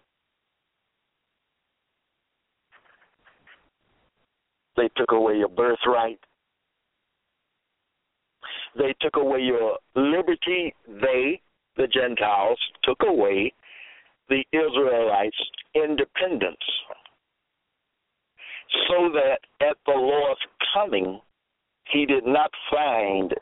They 4.77 4.89
took 4.97 5.11
away 5.11 5.37
your 5.37 5.49
birthright. 5.49 6.19
They 8.77 8.93
took 8.99 9.15
away 9.15 9.39
your 9.39 9.77
liberty. 9.95 10.73
They, 10.87 11.41
the 11.77 11.87
Gentiles, 11.87 12.59
took 12.83 12.97
away 13.07 13.53
the 14.29 14.43
Israelites' 14.51 15.35
independence. 15.75 16.57
So 18.87 19.09
that 19.13 19.39
at 19.61 19.77
the 19.85 19.93
Lord's 19.93 20.41
coming, 20.73 21.21
he 21.91 22.05
did 22.05 22.25
not 22.25 22.51
find 22.71 23.33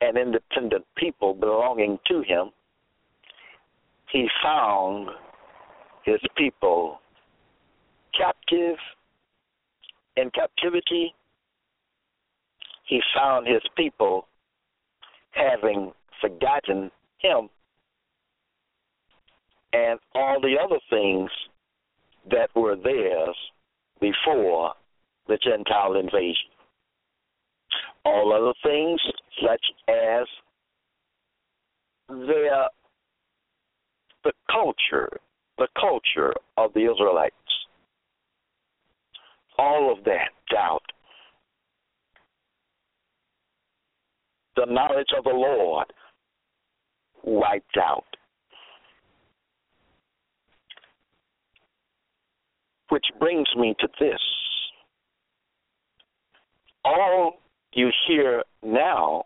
an 0.00 0.16
independent 0.16 0.84
people 0.96 1.34
belonging 1.34 1.98
to 2.06 2.22
him. 2.22 2.50
He 4.12 4.28
found 4.42 5.08
his 6.04 6.20
people 6.36 7.00
captive 8.16 8.76
in 10.16 10.30
captivity. 10.30 11.14
He 12.86 13.00
found 13.14 13.46
his 13.46 13.62
people 13.76 14.26
having 15.32 15.92
forgotten 16.20 16.90
him 17.18 17.48
and 19.72 20.00
all 20.14 20.40
the 20.40 20.56
other 20.62 20.78
things 20.90 21.30
that 22.30 22.50
were 22.54 22.76
theirs 22.76 23.36
before 24.00 24.72
the 25.26 25.38
Gentile 25.42 25.96
invasion. 25.96 26.50
All 28.04 28.32
other 28.32 28.54
things, 28.62 29.00
such 29.42 29.64
as 29.88 30.26
their 32.08 32.68
the 34.28 34.34
culture, 34.52 35.08
the 35.56 35.68
culture 35.80 36.34
of 36.58 36.74
the 36.74 36.80
Israelites, 36.80 37.34
all 39.56 39.90
of 39.90 40.04
that 40.04 40.28
doubt, 40.50 40.82
the 44.54 44.66
knowledge 44.66 45.08
of 45.16 45.24
the 45.24 45.30
Lord 45.30 45.86
wiped 47.24 47.78
out. 47.78 48.04
Which 52.90 53.06
brings 53.18 53.48
me 53.56 53.74
to 53.80 53.88
this. 53.98 54.20
All 56.84 57.40
you 57.72 57.90
hear 58.06 58.42
now 58.62 59.24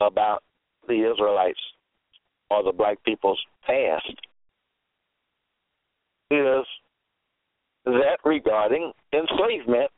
about 0.00 0.42
the 0.88 1.08
Israelites 1.12 1.60
or 2.50 2.62
the 2.62 2.72
black 2.72 3.02
people's 3.04 3.40
past 3.66 4.14
is 6.30 6.64
that 7.84 8.18
regarding 8.24 8.92
enslavement 9.12 9.90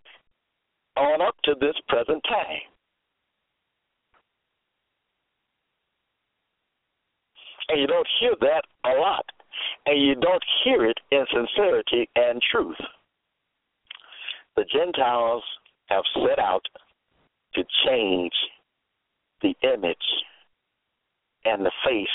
on 0.96 1.20
up 1.22 1.34
to 1.44 1.54
this 1.60 1.74
present 1.88 2.22
time. 2.28 2.60
And 7.68 7.80
you 7.80 7.86
don't 7.86 8.06
hear 8.20 8.34
that 8.40 8.62
a 8.84 9.00
lot. 9.00 9.24
And 9.86 10.00
you 10.00 10.14
don't 10.14 10.42
hear 10.64 10.86
it 10.86 10.98
in 11.10 11.24
sincerity 11.32 12.08
and 12.16 12.40
truth. 12.50 12.76
The 14.56 14.64
Gentiles 14.72 15.42
have 15.86 16.02
set 16.14 16.38
out 16.38 16.64
to 17.54 17.64
change 17.86 18.32
the 19.42 19.54
image 19.62 19.96
and 21.44 21.64
the 21.64 21.72
face 21.84 22.08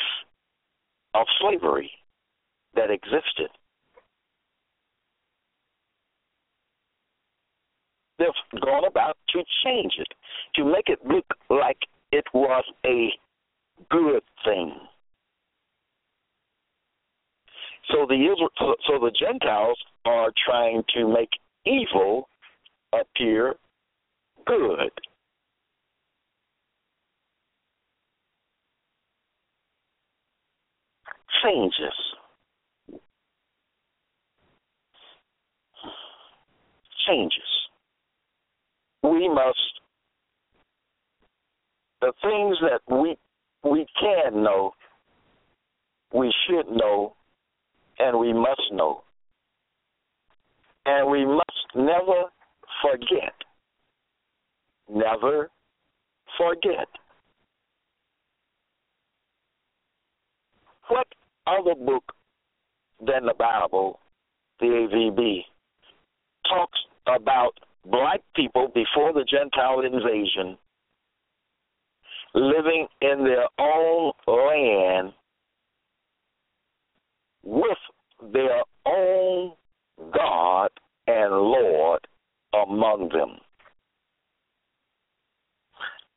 of 1.15 1.25
slavery 1.39 1.91
that 2.75 2.91
existed. 2.91 3.49
They've 8.19 8.61
gone 8.61 8.85
about 8.85 9.17
to 9.29 9.43
change 9.63 9.93
it, 9.97 10.07
to 10.55 10.65
make 10.65 10.87
it 10.87 10.99
look 11.05 11.25
like 11.49 11.77
it 12.11 12.25
was 12.33 12.63
a 12.85 13.09
good 13.89 14.23
thing. 14.43 14.73
So 17.91 18.05
the 18.07 18.49
so 18.87 18.99
the 18.99 19.11
Gentiles 19.11 19.77
are 20.05 20.31
trying 20.45 20.83
to 20.95 21.07
make 21.07 21.29
evil 21.65 22.27
appear 22.93 23.55
good. 24.47 24.91
Changes. 31.43 31.93
Changes. 37.07 37.41
We 39.03 39.29
must 39.29 39.59
the 42.01 42.13
things 42.21 42.57
that 42.61 42.81
we 42.95 43.17
we 43.63 43.85
can 43.99 44.43
know, 44.43 44.71
we 46.13 46.31
should 46.47 46.67
know, 46.67 47.15
and 47.99 48.19
we 48.19 48.31
must 48.33 48.61
know. 48.71 49.01
And 50.85 51.09
we 51.09 51.25
must 51.25 51.67
never 51.75 52.25
forget. 52.83 53.33
Never 54.87 55.49
forget. 56.37 56.87
What 60.89 61.07
other 61.47 61.75
book 61.75 62.03
than 62.99 63.25
the 63.25 63.33
Bible, 63.37 63.99
the 64.59 64.65
AVB, 64.65 65.41
talks 66.49 66.79
about 67.07 67.51
black 67.85 68.21
people 68.35 68.67
before 68.73 69.13
the 69.13 69.25
Gentile 69.29 69.81
invasion 69.81 70.57
living 72.35 72.87
in 73.01 73.23
their 73.23 73.47
own 73.59 74.11
land 74.27 75.13
with 77.43 77.77
their 78.33 78.61
own 78.85 79.53
God 80.13 80.69
and 81.07 81.31
Lord 81.31 82.05
among 82.53 83.09
them. 83.13 83.37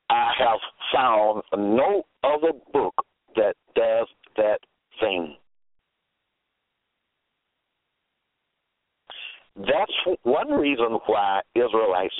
I 0.09 0.31
have 0.39 0.59
found 0.93 1.43
no 1.55 2.03
other 2.23 2.51
book 2.73 2.95
that 3.35 3.55
does 3.75 4.07
that 4.35 4.59
thing. 4.99 5.35
That's 9.55 10.17
one 10.23 10.51
reason 10.51 10.99
why 11.05 11.41
Israelites, 11.53 12.15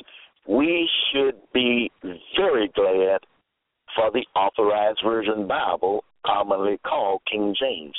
we 0.48 0.90
should 1.12 1.36
be 1.54 1.92
very 2.38 2.70
glad 2.76 3.20
for 3.96 4.12
the 4.12 4.26
Authorized 4.36 5.00
Version 5.04 5.48
Bible, 5.48 6.04
commonly 6.26 6.80
called 6.86 7.22
King 7.32 7.56
James, 7.60 7.96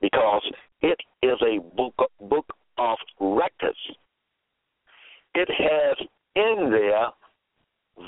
because 0.00 0.42
it 0.82 0.98
is 1.22 1.38
a 1.42 1.60
book 1.76 1.94
book 2.20 2.46
of 2.78 2.98
records. 3.20 3.78
It 5.34 5.48
has 5.48 6.06
in 6.34 6.70
there 6.70 7.08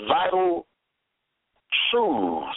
vital 0.09 0.67
truths 1.91 2.57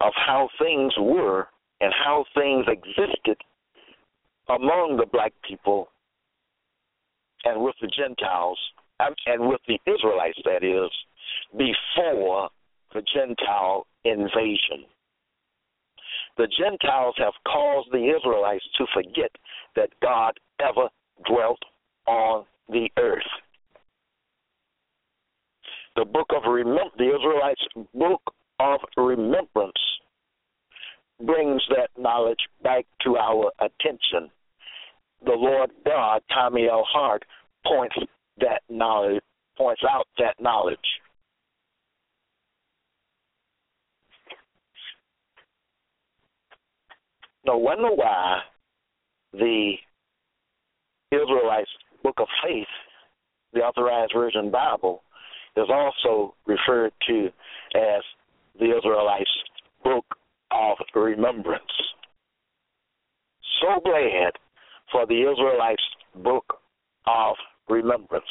of 0.00 0.12
how 0.14 0.48
things 0.58 0.92
were 0.98 1.48
and 1.80 1.92
how 2.04 2.24
things 2.34 2.66
existed 2.68 3.36
among 4.48 4.96
the 4.98 5.06
black 5.12 5.32
people 5.46 5.88
and 7.44 7.62
with 7.62 7.74
the 7.80 7.88
Gentiles 7.88 8.58
and 9.26 9.48
with 9.48 9.60
the 9.68 9.78
Israelites, 9.86 10.38
that 10.44 10.64
is, 10.64 10.90
before 11.52 12.48
the 12.94 13.02
Gentile 13.14 13.86
invasion. 14.04 14.86
The 16.38 16.48
Gentiles 16.58 17.14
have 17.18 17.32
caused 17.46 17.88
the 17.92 18.14
Israelites 18.16 18.64
to 18.78 18.86
forget 18.92 19.30
that 19.74 19.90
God 20.02 20.38
ever 20.60 20.88
dwelt 21.26 21.58
on 22.06 22.44
the 22.68 22.88
earth. 22.98 23.22
The 25.96 26.04
book 26.04 26.30
of 26.34 26.42
remem- 26.42 26.96
the 26.98 27.14
Israelites' 27.14 27.88
book 27.94 28.22
of 28.60 28.80
remembrance 28.96 29.72
brings 31.24 31.62
that 31.70 31.88
knowledge 31.98 32.48
back 32.62 32.84
to 33.02 33.16
our 33.16 33.50
attention. 33.60 34.30
The 35.24 35.32
Lord 35.32 35.70
God, 35.86 36.22
Tommy 36.32 36.68
L. 36.68 36.84
Hart, 36.86 37.24
points 37.66 37.96
that 38.40 38.60
knowledge 38.68 39.22
points 39.56 39.82
out 39.90 40.06
that 40.18 40.34
knowledge. 40.38 40.78
No 47.46 47.56
wonder 47.56 47.90
why 47.94 48.40
the 49.32 49.74
Israelites' 51.12 51.70
Book 52.02 52.16
of 52.18 52.26
Faith, 52.44 52.66
the 53.52 53.60
Authorized 53.60 54.12
Version 54.14 54.50
Bible, 54.50 55.02
is 55.56 55.66
also 55.70 56.34
referred 56.46 56.92
to 57.06 57.26
as 57.76 58.02
the 58.58 58.76
Israelites' 58.76 59.30
Book 59.84 60.04
of 60.50 60.76
Remembrance. 60.94 61.62
So 63.60 63.80
glad 63.84 64.32
for 64.90 65.06
the 65.06 65.30
Israelites' 65.30 65.82
Book 66.16 66.58
of 67.06 67.36
Remembrance, 67.68 68.24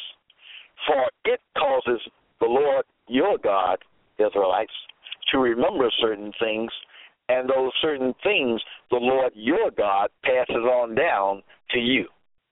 for 0.86 1.06
it 1.24 1.40
causes 1.56 2.00
the 2.40 2.46
Lord 2.46 2.84
your 3.08 3.38
God, 3.38 3.78
Israelites, 4.18 4.72
to 5.32 5.38
remember 5.38 5.90
certain 6.00 6.32
things, 6.38 6.70
and 7.28 7.48
those 7.48 7.72
certain 7.82 8.14
things 8.22 8.60
the 8.90 8.96
Lord 8.96 9.32
your 9.34 9.70
God 9.70 10.10
passes 10.24 10.54
on 10.56 10.94
down 10.94 11.42
to 11.70 11.78
you, 11.78 12.06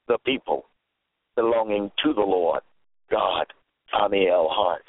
the 0.08 0.18
people 0.24 0.66
belonging 1.36 1.90
to 2.02 2.12
the 2.12 2.20
Lord 2.20 2.62
God, 3.10 3.46
Tommy 3.90 4.28
L. 4.28 4.48
Hart. 4.50 4.82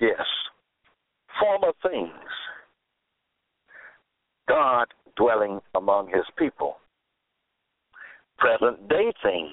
Yes, 0.00 0.26
former 1.40 1.72
things. 1.82 2.12
God 4.48 4.86
dwelling 5.16 5.60
among 5.74 6.08
his 6.08 6.24
people. 6.38 6.76
Present 8.38 8.88
day 8.88 9.12
thing. 9.22 9.50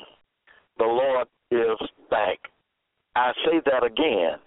The 0.78 0.86
Lord 0.86 1.28
is 1.50 1.90
back. 2.10 2.38
I 3.16 3.32
say 3.46 3.62
that 3.66 3.84
again. 3.84 4.40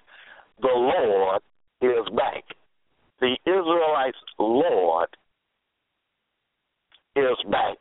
The 0.60 0.68
Lord 0.68 1.42
is 1.80 2.08
back. 2.16 2.44
The 3.20 3.36
Israelites' 3.46 4.16
Lord 4.38 5.08
is 7.16 7.36
back. 7.50 7.76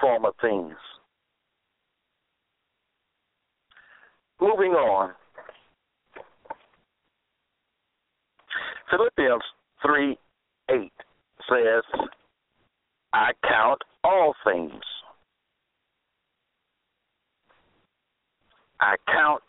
Former 0.00 0.32
things. 0.40 0.76
Moving 4.40 4.72
on. 4.72 5.12
Philippians 8.90 9.42
3 9.86 10.18
8 10.70 10.92
says, 11.48 11.82
I 13.12 13.30
count 13.48 13.80
all 14.04 14.34
things. 14.44 14.82
I 18.80 18.96
count 19.06 19.42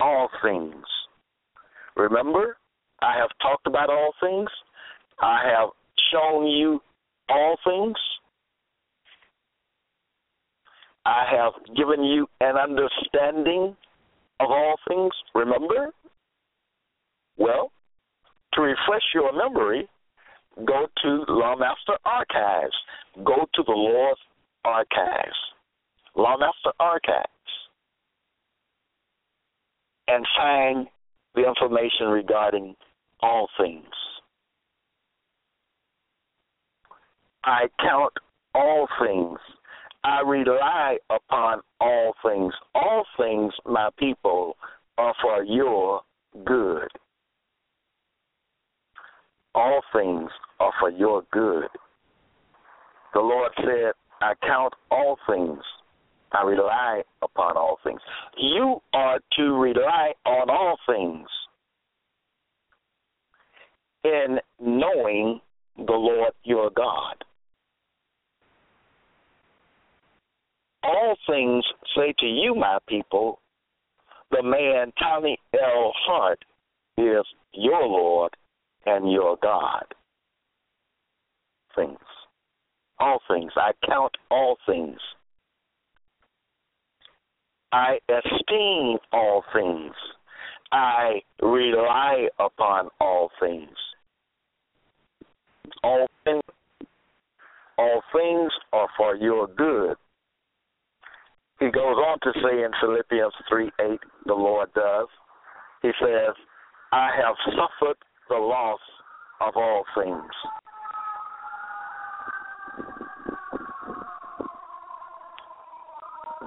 all 0.00 0.28
things. 0.42 0.84
Remember, 1.96 2.56
I 3.02 3.16
have 3.18 3.30
talked 3.42 3.66
about 3.66 3.90
all 3.90 4.12
things. 4.20 4.48
I 5.20 5.40
have 5.44 5.70
shown 6.12 6.46
you 6.46 6.80
all 7.28 7.56
things. 7.64 7.96
I 11.04 11.24
have 11.30 11.52
given 11.76 12.02
you 12.02 12.26
an 12.40 12.56
understanding 12.56 13.76
of 14.40 14.50
all 14.50 14.74
things. 14.88 15.12
Remember? 15.34 15.90
Well, 17.36 17.70
to 18.54 18.62
refresh 18.62 19.02
your 19.14 19.32
memory, 19.32 19.88
go 20.64 20.86
to 21.02 21.24
Lawmaster 21.28 21.96
Archives. 22.04 22.74
Go 23.24 23.46
to 23.54 23.62
the 23.66 23.72
Lord's 23.72 24.20
Archives, 24.64 25.36
Lawmaster 26.16 26.72
Archives, 26.80 27.28
and 30.08 30.26
find 30.36 30.86
the 31.34 31.46
information 31.46 32.08
regarding 32.08 32.74
all 33.20 33.48
things. 33.58 33.84
I 37.44 37.68
count 37.80 38.12
all 38.54 38.88
things. 39.00 39.38
I 40.02 40.20
rely 40.22 40.98
upon 41.10 41.60
all 41.80 42.14
things. 42.24 42.52
All 42.74 43.04
things, 43.16 43.52
my 43.64 43.90
people, 43.98 44.56
are 44.98 45.14
for 45.22 45.44
your 45.44 46.02
good. 46.44 46.88
All 49.56 49.80
things 49.90 50.30
are 50.60 50.72
for 50.78 50.90
your 50.90 51.22
good. 51.32 51.68
The 53.14 53.20
Lord 53.20 53.50
said, 53.56 53.92
I 54.20 54.34
count 54.46 54.74
all 54.90 55.16
things. 55.26 55.60
I 56.32 56.44
rely 56.44 57.02
upon 57.22 57.56
all 57.56 57.78
things. 57.82 58.00
You 58.36 58.82
are 58.92 59.18
to 59.38 59.42
rely 59.58 60.12
on 60.26 60.50
all 60.50 60.76
things 60.86 61.26
in 64.04 64.38
knowing 64.60 65.40
the 65.78 65.92
Lord 65.92 66.32
your 66.44 66.68
God. 66.70 67.24
All 70.82 71.16
things 71.26 71.64
say 71.96 72.14
to 72.18 72.26
you, 72.26 72.54
my 72.54 72.78
people, 72.86 73.40
the 74.30 74.42
man 74.42 74.92
Tommy 74.98 75.38
L. 75.54 75.92
Hart 76.06 76.44
is 76.98 77.24
your 77.52 77.86
Lord 77.86 78.36
and 78.86 79.10
your 79.10 79.36
God. 79.42 79.84
Things. 81.74 81.98
All 82.98 83.20
things. 83.28 83.52
I 83.56 83.72
count 83.86 84.12
all 84.30 84.56
things. 84.66 84.98
I 87.72 87.98
esteem 88.08 88.98
all 89.12 89.44
things. 89.52 89.92
I 90.72 91.20
rely 91.42 92.28
upon 92.38 92.88
all 93.00 93.30
things. 93.40 93.68
All 95.82 96.06
things, 96.24 96.42
all 97.76 98.02
things 98.12 98.52
are 98.72 98.88
for 98.96 99.16
your 99.16 99.46
good. 99.48 99.96
He 101.60 101.66
goes 101.66 101.96
on 101.96 102.18
to 102.22 102.32
say 102.40 102.62
in 102.64 102.70
Philippians 102.80 103.32
3 103.48 103.70
8, 103.80 104.00
the 104.26 104.34
Lord 104.34 104.72
does, 104.74 105.08
he 105.82 105.90
says, 106.00 106.34
I 106.92 107.10
have 107.16 107.34
suffered 107.46 107.96
the 108.28 108.36
loss 108.36 108.80
of 109.40 109.56
all 109.56 109.84
things. 109.94 110.32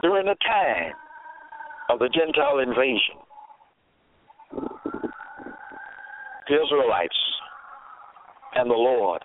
During 0.02 0.26
the 0.26 0.36
time 0.46 0.94
of 1.90 2.00
the 2.00 2.10
Gentile 2.10 2.60
invasion, 2.60 3.20
the 6.48 6.64
Israelites 6.64 7.18
and 8.56 8.70
the 8.70 8.76
Lord, 8.76 9.24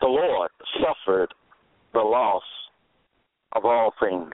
the 0.00 0.06
Lord 0.06 0.50
suffered 0.80 1.32
the 1.94 2.00
loss 2.00 2.42
of 3.52 3.64
all 3.64 3.92
things. 4.00 4.32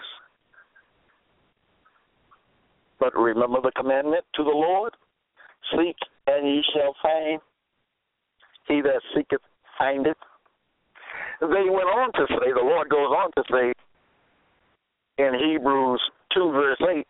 But 2.99 3.15
remember 3.17 3.61
the 3.63 3.73
commandment 3.77 4.25
to 4.35 4.43
the 4.43 4.51
Lord? 4.51 4.95
Seek 5.73 5.97
and 6.27 6.47
ye 6.47 6.63
shall 6.73 6.95
find. 7.03 7.41
He 8.67 8.81
that 8.83 9.01
seeketh 9.15 9.41
findeth. 9.79 10.17
They 11.41 11.47
went 11.47 11.89
on 11.89 12.13
to 12.15 12.27
say, 12.29 12.53
the 12.53 12.61
Lord 12.63 12.89
goes 12.89 13.11
on 13.11 13.31
to 13.37 13.45
say 13.51 13.73
in 15.19 15.35
Hebrews 15.35 16.01
2, 16.35 16.53
verse 16.53 16.79
8, 16.91 17.07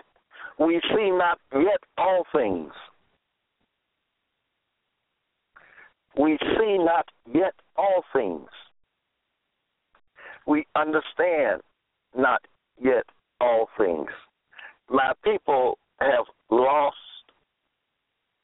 we 0.59 0.81
see 0.95 1.11
not 1.11 1.39
yet 1.55 1.81
all 1.97 2.25
things. 2.35 2.73
We 6.19 6.37
see 6.41 6.79
not 6.79 7.07
yet 7.33 7.55
all 7.77 8.03
things. 8.13 8.49
We 10.47 10.67
understand 10.75 11.63
not 12.17 12.43
yet 12.81 13.05
all 13.41 13.69
things. 13.79 14.09
My 14.91 15.13
people 15.23 15.79
have 16.01 16.25
lost 16.51 16.97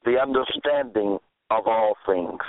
the 0.04 0.18
understanding 0.20 1.18
of 1.50 1.66
all 1.66 1.94
things. 2.06 2.40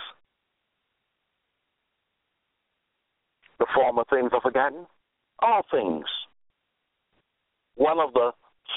The 3.60 3.66
former 3.74 4.04
things 4.10 4.32
are 4.34 4.42
forgotten, 4.42 4.86
all 5.40 5.62
things. 5.72 6.06
One 7.76 8.00
of 8.00 8.14
the 8.14 8.32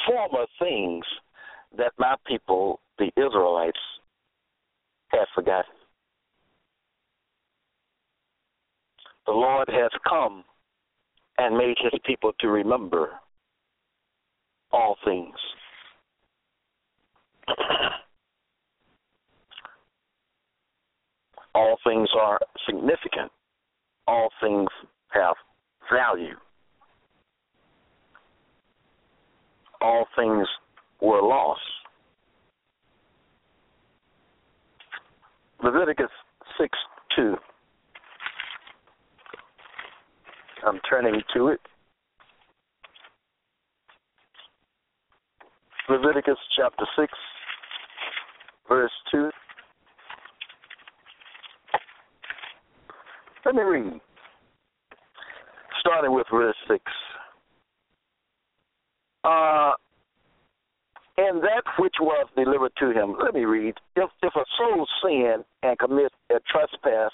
former 0.07 0.47
things 0.59 1.05
that 1.77 1.93
my 1.99 2.15
people, 2.27 2.81
the 2.99 3.11
Israelites, 3.17 3.79
have 5.09 5.27
forgotten. 5.35 5.73
The 9.27 9.33
Lord 9.33 9.69
has 9.69 9.91
come 10.09 10.45
and 11.39 11.57
made 11.57 11.77
his 11.81 11.93
people 12.05 12.33
to 12.41 12.49
remember 12.49 13.11
all 14.73 14.97
things. 15.05 15.37
all 21.59 21.77
things 21.85 22.09
are 22.17 22.39
significant. 22.67 23.33
All 24.07 24.29
things 24.41 24.69
have 25.09 25.35
value. 25.93 26.37
All 29.81 30.07
things 30.17 30.47
were 31.03 31.21
lost. 31.21 31.61
Leviticus 35.65 36.11
6 36.61 36.79
2. 37.17 37.37
I'm 40.65 40.79
turning 40.89 41.21
to 41.35 41.49
it. 41.49 41.61
Leviticus 45.89 46.39
chapter 46.57 46.85
6, 46.97 47.13
verse 48.69 48.93
2. 49.11 49.31
Let 53.49 53.55
me 53.55 53.63
read. 53.63 54.01
Starting 55.81 56.13
with 56.13 56.27
verse 56.31 56.55
6. 56.69 56.85
Uh, 59.25 59.73
and 61.17 61.43
that 61.43 61.63
which 61.79 61.95
was 61.99 62.29
delivered 62.37 62.73
to 62.79 62.91
him. 62.91 63.17
Let 63.25 63.33
me 63.33 63.47
read. 63.47 63.73
If, 63.97 64.11
if 64.23 64.35
a 64.37 64.45
soul 64.59 64.87
sin 65.03 65.37
and 65.63 65.79
commit 65.79 66.13
a 66.31 66.41
trespass 66.53 67.11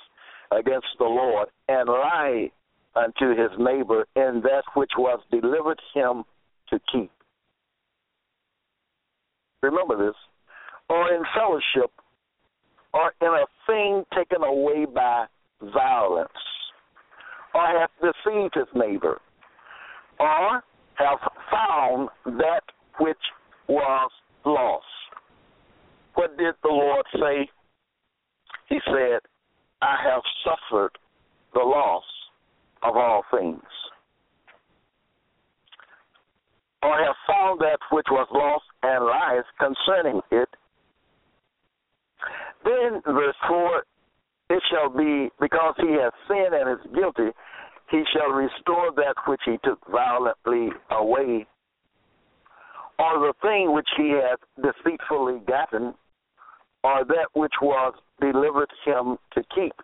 against 0.51 0.89
the 0.99 1.05
Lord 1.05 1.51
and 1.69 1.89
lie 1.89 2.51
unto 2.97 3.31
his 3.41 3.53
neighbor 3.57 4.05
in 4.17 4.43
that 4.43 4.65
which 4.75 4.91
was 4.99 5.21
delivered 5.31 5.81
him 5.95 6.25
to 6.71 6.81
keep. 6.93 7.13
Remember 9.63 10.05
this. 10.05 10.17
Or 10.91 11.15
in 11.15 11.23
fellowship, 11.33 11.93
or 12.93 13.13
in 13.21 13.29
a 13.29 13.47
thing 13.69 14.03
taken 14.17 14.43
away 14.43 14.85
by 14.85 15.27
violence, 15.61 16.31
or 17.55 17.67
hath 17.67 17.91
deceived 18.01 18.55
his 18.55 18.69
neighbor, 18.75 19.21
or 20.19 20.63
hath 20.95 21.21
found 21.51 22.09
that 22.25 22.63
which 23.01 23.17
was 23.69 24.11
lost. 24.45 24.85
What 26.15 26.37
did 26.37 26.55
the 26.63 26.69
Lord 26.69 27.05
say? 27.15 27.49
He 28.69 28.79
said, 28.87 29.21
I 29.83 29.97
have 30.05 30.23
suffered 30.45 30.93
the 31.53 31.61
loss 31.61 32.05
of 32.83 32.97
all 32.97 33.23
things. 33.31 33.63
Or 36.83 36.99
have 36.99 37.17
found 37.27 37.61
that 37.61 37.79
which 37.91 38.07
was 38.11 38.29
lost 38.33 38.65
and 38.83 39.05
lies 39.05 39.45
concerning 39.59 40.21
it. 40.31 40.49
Then, 42.65 43.03
verse 43.05 43.37
4 43.49 43.83
it 44.51 44.63
shall 44.71 44.91
be, 44.91 45.31
because 45.41 45.75
he 45.79 45.93
has 45.93 46.13
sinned 46.29 46.55
and 46.55 46.79
is 46.79 46.87
guilty, 46.95 47.31
he 47.91 48.03
shall 48.13 48.31
restore 48.31 48.93
that 48.97 49.15
which 49.27 49.41
he 49.45 49.57
took 49.65 49.79
violently 49.91 50.69
away, 50.91 51.47
or 52.99 53.19
the 53.19 53.33
thing 53.43 53.73
which 53.73 53.89
he 53.97 54.11
hath 54.11 54.41
deceitfully 54.57 55.41
gotten, 55.47 55.95
or 56.83 57.05
that 57.05 57.29
which 57.35 57.55
was 57.63 57.95
delivered 58.21 58.71
him 58.85 59.17
to 59.33 59.43
keep, 59.55 59.75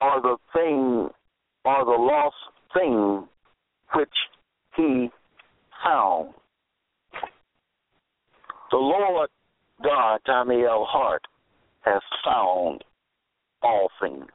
or 0.00 0.20
the 0.20 0.36
thing, 0.52 1.08
or 1.64 1.84
the 1.84 1.90
lost 1.90 2.36
thing 2.74 3.28
which 3.94 4.08
he 4.76 5.10
found. 5.84 6.34
The 8.70 8.78
Lord 8.78 9.28
God, 9.82 10.20
Tommy 10.24 10.64
L. 10.64 10.86
Hart, 10.88 11.22
has 11.82 12.00
found 12.24 12.82
all 13.62 13.88
things. 14.00 14.26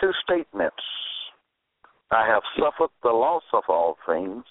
Two 0.00 0.10
statements. 0.22 0.76
I 2.10 2.26
have 2.26 2.42
suffered 2.58 2.90
the 3.02 3.10
loss 3.10 3.42
of 3.52 3.64
all 3.68 3.96
things, 4.06 4.44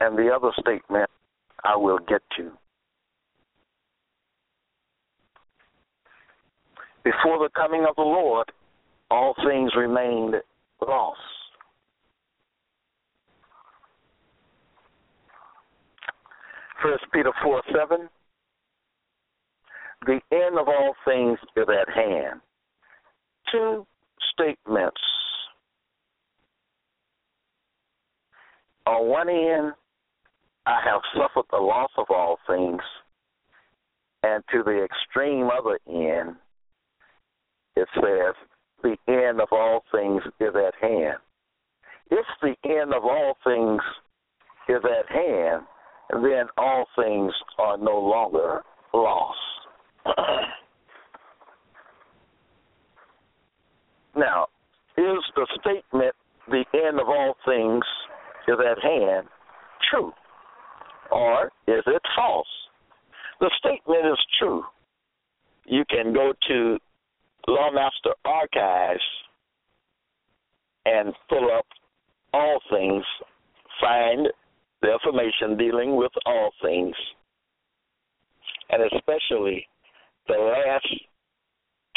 and 0.00 0.16
the 0.16 0.30
other 0.34 0.50
statement 0.60 1.10
I 1.64 1.76
will 1.76 1.98
get 1.98 2.22
to. 2.36 2.50
Before 7.04 7.38
the 7.38 7.50
coming 7.54 7.86
of 7.88 7.96
the 7.96 8.02
Lord, 8.02 8.50
all 9.10 9.34
things 9.46 9.72
remained 9.76 10.36
lost. 10.86 11.20
First 16.82 17.04
Peter 17.12 17.32
four 17.42 17.62
seven. 17.72 18.08
The 20.06 20.20
end 20.30 20.58
of 20.58 20.68
all 20.68 20.94
things 21.04 21.38
is 21.56 21.66
at 21.68 21.92
hand. 21.92 22.40
Two 23.50 23.86
statements. 24.32 25.00
On 28.86 29.08
one 29.08 29.28
end, 29.28 29.72
I 30.64 30.80
have 30.84 31.00
suffered 31.14 31.46
the 31.50 31.58
loss 31.58 31.90
of 31.98 32.06
all 32.08 32.38
things, 32.46 32.80
and 34.22 34.44
to 34.52 34.62
the 34.62 34.84
extreme 34.84 35.50
other 35.50 35.78
end, 35.88 36.36
it 37.74 37.88
says, 37.94 38.34
the 38.82 38.96
end 39.08 39.40
of 39.40 39.48
all 39.50 39.82
things 39.90 40.22
is 40.38 40.54
at 40.54 40.74
hand. 40.80 41.18
If 42.10 42.26
the 42.42 42.54
end 42.64 42.94
of 42.94 43.04
all 43.04 43.36
things 43.42 43.80
is 44.68 44.82
at 44.84 45.12
hand, 45.12 45.62
then 46.10 46.46
all 46.56 46.86
things 46.96 47.32
are 47.58 47.76
no 47.76 47.98
longer 47.98 48.62
lost. 48.94 49.55
now, 54.16 54.46
is 54.96 55.18
the 55.34 55.46
statement 55.60 56.14
the 56.48 56.64
end 56.74 57.00
of 57.00 57.08
all 57.08 57.34
things 57.44 57.84
is 58.48 58.56
at 58.58 58.82
hand 58.82 59.28
true? 59.90 60.12
Or 61.10 61.46
is 61.66 61.82
it 61.86 62.02
false? 62.14 62.46
The 63.40 63.50
statement 63.58 64.06
is 64.06 64.18
true. 64.38 64.62
You 65.66 65.84
can 65.90 66.12
go 66.12 66.32
to 66.48 66.78
Lawmaster 67.48 68.14
Archives 68.24 69.00
and 70.84 71.12
pull 71.28 71.50
up 71.56 71.66
all 72.32 72.60
things, 72.70 73.04
find 73.80 74.28
the 74.82 74.92
information 74.92 75.56
dealing 75.56 75.96
with 75.96 76.12
all 76.24 76.50
things, 76.62 76.94
and 78.70 78.82
especially 78.92 79.66
the 80.28 80.34
last 80.34 80.86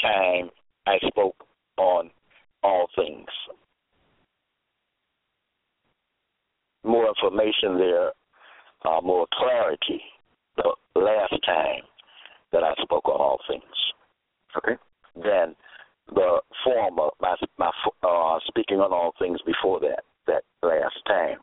time 0.02 0.50
I 0.88 0.98
spoke 1.08 1.36
on 1.78 2.10
all 2.64 2.88
things. 2.96 3.28
More 6.84 7.08
information 7.08 7.78
there, 7.78 8.12
uh, 8.86 9.02
more 9.02 9.28
clarity 9.34 10.02
the 10.58 10.74
last 10.96 11.36
time 11.46 11.84
that 12.52 12.64
I 12.64 12.74
spoke 12.82 13.08
on 13.08 13.20
all 13.20 13.40
things. 13.48 13.64
Okay? 14.58 14.76
Than 15.16 15.56
the 16.14 16.42
former, 16.64 17.10
my, 17.22 17.36
my 17.58 17.72
uh, 18.04 18.40
speaking 18.48 18.80
on 18.80 18.92
all 18.92 19.14
things 19.20 19.40
before 19.46 19.80
that, 19.82 20.04
that 20.28 20.44
last 20.64 20.98
time. 21.08 21.38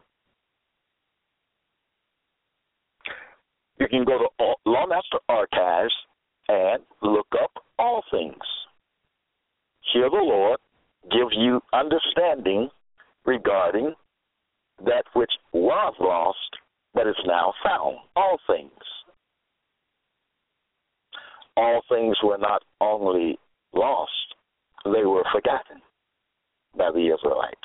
You 3.79 3.89
can 3.89 4.05
go 4.05 4.19
to 4.19 4.55
Lawmaster 4.67 5.21
Archives 5.29 5.95
and 6.49 6.83
look 7.03 7.27
up 7.43 7.51
all 7.79 8.03
things. 8.11 8.43
Hear 9.93 10.11
the 10.11 10.17
Lord 10.17 10.59
give 11.11 11.29
you 11.33 11.61
understanding 11.73 12.69
regarding 13.25 13.95
that 14.85 15.05
which 15.15 15.31
was 15.53 15.95
lost 16.01 16.39
but 16.95 17.07
is 17.07 17.17
now 17.27 17.53
found. 17.63 17.97
All 18.15 18.39
things. 18.47 18.71
All 21.57 21.81
things 21.89 22.17
were 22.23 22.39
not 22.39 22.63
only 22.81 23.39
lost, 23.75 24.11
they 24.85 25.05
were 25.05 25.25
forgotten 25.33 25.81
by 26.77 26.91
the 26.93 27.15
Israelites. 27.15 27.57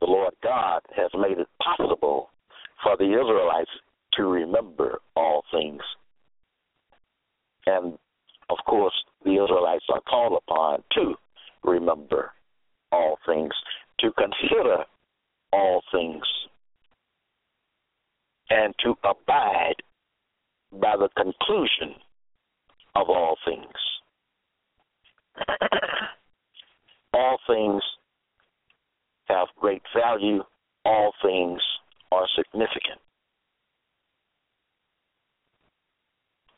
The 0.00 0.06
Lord 0.06 0.34
God 0.42 0.80
has 0.96 1.10
made 1.14 1.38
it 1.38 1.48
possible 1.62 2.30
for 2.82 2.96
the 2.96 3.04
Israelites 3.04 3.70
to 4.14 4.24
remember 4.24 5.00
all 5.16 5.42
things. 5.50 5.80
And 7.66 7.98
of 8.50 8.53
course, 8.64 8.94
the 9.24 9.42
Israelites 9.42 9.84
are 9.92 10.00
called 10.08 10.40
upon 10.46 10.82
to 10.92 11.14
remember 11.62 12.32
all 12.92 13.18
things, 13.26 13.52
to 14.00 14.10
consider 14.12 14.84
all 15.52 15.82
things, 15.92 16.22
and 18.50 18.74
to 18.84 18.94
abide 19.04 19.76
by 20.72 20.96
the 20.96 21.08
conclusion 21.16 21.94
of 22.94 23.08
all 23.08 23.36
things. 23.44 23.66
all 27.12 27.38
things 27.46 27.82
have 29.26 29.48
great 29.58 29.82
value, 29.96 30.42
all 30.84 31.12
things 31.22 31.60
are 32.12 32.26
significant. 32.36 33.00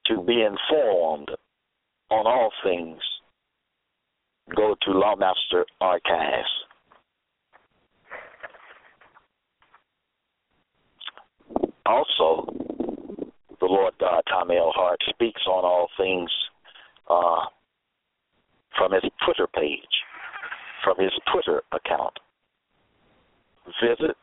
To 0.07 0.23
be 0.23 0.43
informed 0.43 1.31
on 2.11 2.27
all 2.27 2.51
things, 2.63 2.99
go 4.55 4.75
to 4.83 4.91
Lawmaster 4.91 5.65
Archives. 5.81 6.49
Also, 11.85 12.47
the 13.61 13.67
Lord 13.67 13.95
God, 14.01 14.23
Tommy 14.29 14.57
L. 14.57 14.73
Hart, 14.75 15.01
speaks 15.09 15.41
on 15.47 15.65
all 15.65 15.89
things 15.97 16.31
uh, 17.09 17.47
from 18.77 18.93
his 18.93 19.03
Twitter 19.25 19.47
page, 19.55 19.81
from 20.85 20.97
his 20.99 21.13
Twitter 21.33 21.63
account. 21.73 22.13
Visit 23.83 24.17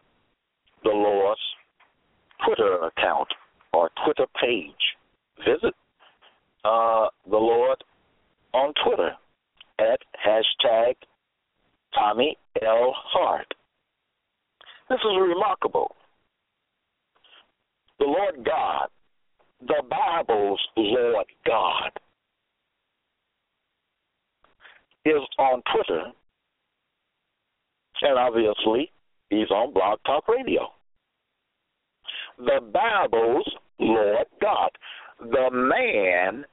the 0.84 0.90
Lord's 0.90 1.40
Twitter 2.46 2.86
account 2.86 3.28
or 3.74 3.90
Twitter 4.06 4.26
page. 4.40 4.72
visit 5.40 5.74
uh, 6.64 7.08
the 7.30 7.38
Lord 7.38 7.84
on 8.54 8.74
Twitter 8.86 9.12
at 9.80 10.00
hashtag 10.26 10.96
Tommy 11.94 12.38
L. 12.62 12.94
Hart. 12.96 13.54
This 14.90 15.00
is 15.00 15.18
remarkable. 15.20 15.96
The 18.00 18.06
Lord 18.06 18.46
God, 18.46 18.88
the 19.62 19.82
Bible's 19.90 20.60
Lord 20.76 21.26
God, 21.46 21.92
is 25.06 25.22
on 25.38 25.62
Twitter, 25.74 26.04
and 28.02 28.20
obviously 28.20 28.92
he's 29.30 29.50
on 29.52 29.74
Blog 29.74 30.00
Talk 30.06 30.28
Radio. 30.28 30.70
The 32.38 32.60
Bible's 32.74 33.50
Lord 33.80 34.28
God. 34.42 34.70
The 35.20 35.50
man 35.52 36.46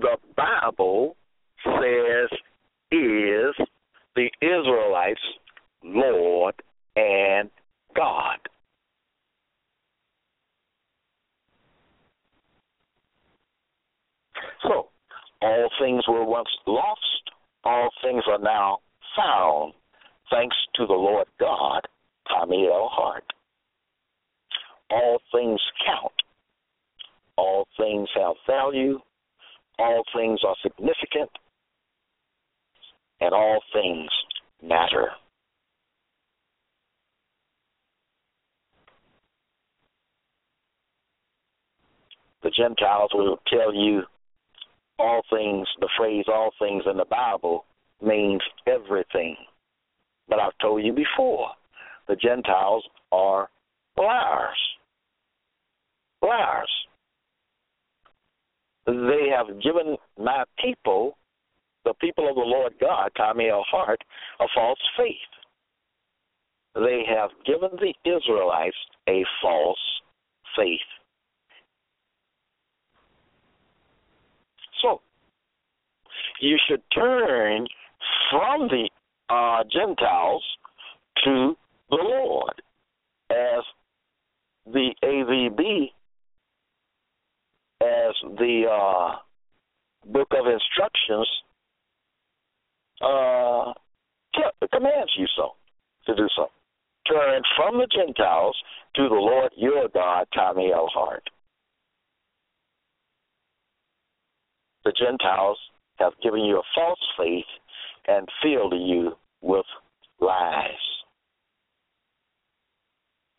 the 0.00 0.16
Bible 0.36 1.16
says 1.64 2.30
is 2.92 3.54
the 4.14 4.30
Israelites' 4.40 5.20
Lord 5.82 6.54
and 6.96 7.50
God. 7.96 8.38
So, 14.62 14.88
all 15.42 15.68
things 15.80 16.04
were 16.08 16.24
once 16.24 16.48
lost, 16.66 16.98
all 17.64 17.88
things 18.02 18.22
are 18.28 18.38
now 18.38 18.78
found, 19.16 19.72
thanks 20.30 20.56
to 20.76 20.86
the 20.86 20.92
Lord 20.92 21.26
God, 21.38 21.82
Tommy 22.28 22.66
L. 22.66 22.88
Hart. 22.90 23.24
All 24.90 25.18
things 25.32 25.60
count, 25.86 26.12
all 27.36 27.66
things 27.76 28.08
have 28.16 28.34
value, 28.46 29.00
all 29.78 30.02
things 30.14 30.40
are 30.46 30.56
significant, 30.62 31.30
and 33.20 33.32
all 33.32 33.60
things 33.72 34.10
matter. 34.62 35.10
The 42.42 42.50
Gentiles 42.50 43.10
will 43.14 43.38
tell 43.48 43.74
you 43.74 44.02
all 44.98 45.22
things, 45.30 45.66
the 45.80 45.88
phrase 45.96 46.24
all 46.28 46.50
things 46.58 46.84
in 46.90 46.96
the 46.96 47.04
Bible 47.04 47.64
means 48.02 48.40
everything. 48.66 49.36
But 50.28 50.40
I've 50.40 50.56
told 50.60 50.84
you 50.84 50.92
before, 50.92 51.48
the 52.06 52.16
Gentiles 52.16 52.84
are 53.12 53.48
liars. 53.96 54.58
Liars. 56.22 56.70
They 58.88 59.28
have 59.36 59.60
given 59.60 59.98
my 60.18 60.44
people, 60.64 61.18
the 61.84 61.92
people 62.00 62.26
of 62.26 62.36
the 62.36 62.40
Lord 62.40 62.72
God, 62.80 63.10
Tommy 63.18 63.48
a 63.48 63.60
false 63.74 64.78
faith. 64.96 65.14
They 66.74 67.02
have 67.06 67.30
given 67.44 67.68
the 67.72 67.92
Israelites 68.10 68.76
a 69.06 69.24
false 69.42 69.78
faith. 70.56 70.80
So, 74.80 75.02
you 76.40 76.56
should 76.66 76.82
turn 76.94 77.66
from 78.30 78.68
the 78.68 78.88
uh, 79.28 79.64
Gentiles 79.70 80.42
to 81.24 81.54
the 81.90 81.96
Lord, 81.96 82.62
as 83.30 83.64
the 84.66 84.94
AVB, 85.04 85.90
as 87.80 88.14
the 88.38 88.64
uh, 88.70 89.16
book 90.06 90.28
of 90.32 90.46
instructions 90.46 91.28
uh, 93.00 93.72
commands 94.72 95.12
you 95.16 95.26
so 95.36 95.52
to 96.06 96.14
do 96.14 96.26
so. 96.34 96.48
Turn 97.08 97.42
from 97.56 97.78
the 97.78 97.86
Gentiles 97.86 98.56
to 98.96 99.08
the 99.08 99.14
Lord 99.14 99.52
your 99.56 99.88
L. 100.72 100.88
Hart. 100.92 101.28
The 104.84 104.92
Gentiles 104.92 105.58
have 105.96 106.12
given 106.22 106.40
you 106.40 106.58
a 106.58 106.62
false 106.74 106.98
faith 107.16 107.44
and 108.06 108.26
filled 108.42 108.74
you 108.74 109.12
with 109.42 109.66
lies. 110.20 110.70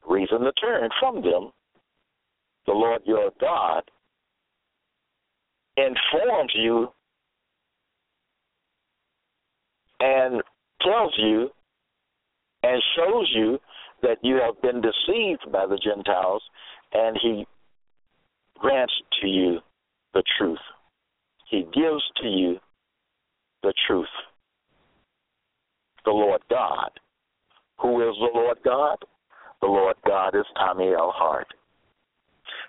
Reason 0.07 0.39
to 0.41 0.51
turn 0.53 0.89
from 0.99 1.15
them. 1.15 1.51
The 2.65 2.73
Lord 2.73 3.01
your 3.05 3.31
God 3.39 3.83
informs 5.77 6.51
you 6.55 6.89
and 9.99 10.41
tells 10.81 11.13
you 11.17 11.49
and 12.63 12.81
shows 12.95 13.31
you 13.33 13.59
that 14.01 14.17
you 14.21 14.35
have 14.35 14.61
been 14.61 14.81
deceived 14.81 15.51
by 15.51 15.65
the 15.65 15.77
Gentiles, 15.77 16.41
and 16.93 17.17
he 17.21 17.45
grants 18.57 18.93
to 19.21 19.27
you 19.27 19.59
the 20.13 20.23
truth. 20.37 20.59
He 21.49 21.61
gives 21.73 22.03
to 22.21 22.27
you 22.27 22.57
the 23.63 23.73
truth. 23.87 24.07
The 26.05 26.11
Lord 26.11 26.41
God. 26.49 26.89
Who 27.81 28.07
is 28.07 28.15
the 28.19 28.29
Lord 28.33 28.57
God? 28.63 28.97
The 29.61 29.67
Lord 29.67 29.95
God 30.05 30.35
is 30.35 30.45
Tommy 30.55 30.93
L. 30.93 31.13
Hart. 31.15 31.47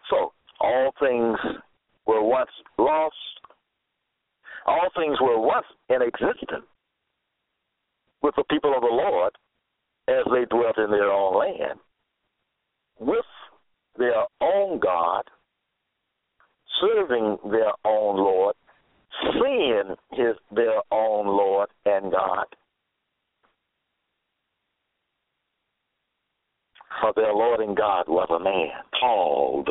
So, 0.08 0.32
all 0.60 0.92
things 1.00 1.38
were 2.06 2.22
once 2.22 2.50
lost, 2.78 3.14
all 4.80 4.88
things 4.96 5.18
were 5.20 5.38
once 5.38 5.66
in 5.88 6.02
existence 6.02 6.66
with 8.22 8.34
the 8.36 8.44
people 8.50 8.74
of 8.74 8.82
the 8.82 8.86
Lord 8.86 9.32
as 10.08 10.24
they 10.32 10.44
dwelt 10.46 10.78
in 10.78 10.90
their 10.90 11.10
own 11.10 11.38
land, 11.38 11.78
with 12.98 13.24
their 13.98 14.24
own 14.40 14.78
God, 14.78 15.24
serving 16.80 17.38
their 17.50 17.72
own 17.84 18.16
Lord, 18.16 18.54
seeing 19.32 19.96
his 20.12 20.36
their 20.54 20.80
own 20.90 21.26
Lord 21.26 21.68
and 21.84 22.10
God. 22.10 22.46
For 27.00 27.12
their 27.14 27.32
Lord 27.32 27.60
and 27.60 27.76
God 27.76 28.04
was 28.08 28.28
a 28.30 28.42
man 28.42 28.70
called 28.98 29.70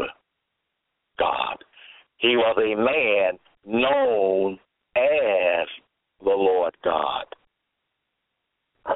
God. 1.20 1.57
He 2.18 2.36
was 2.36 2.57
a 2.57 2.76
man 2.76 3.38
known 3.66 4.60
as 4.99 5.67
the 6.23 6.29
Lord 6.29 6.75
God. 6.83 7.25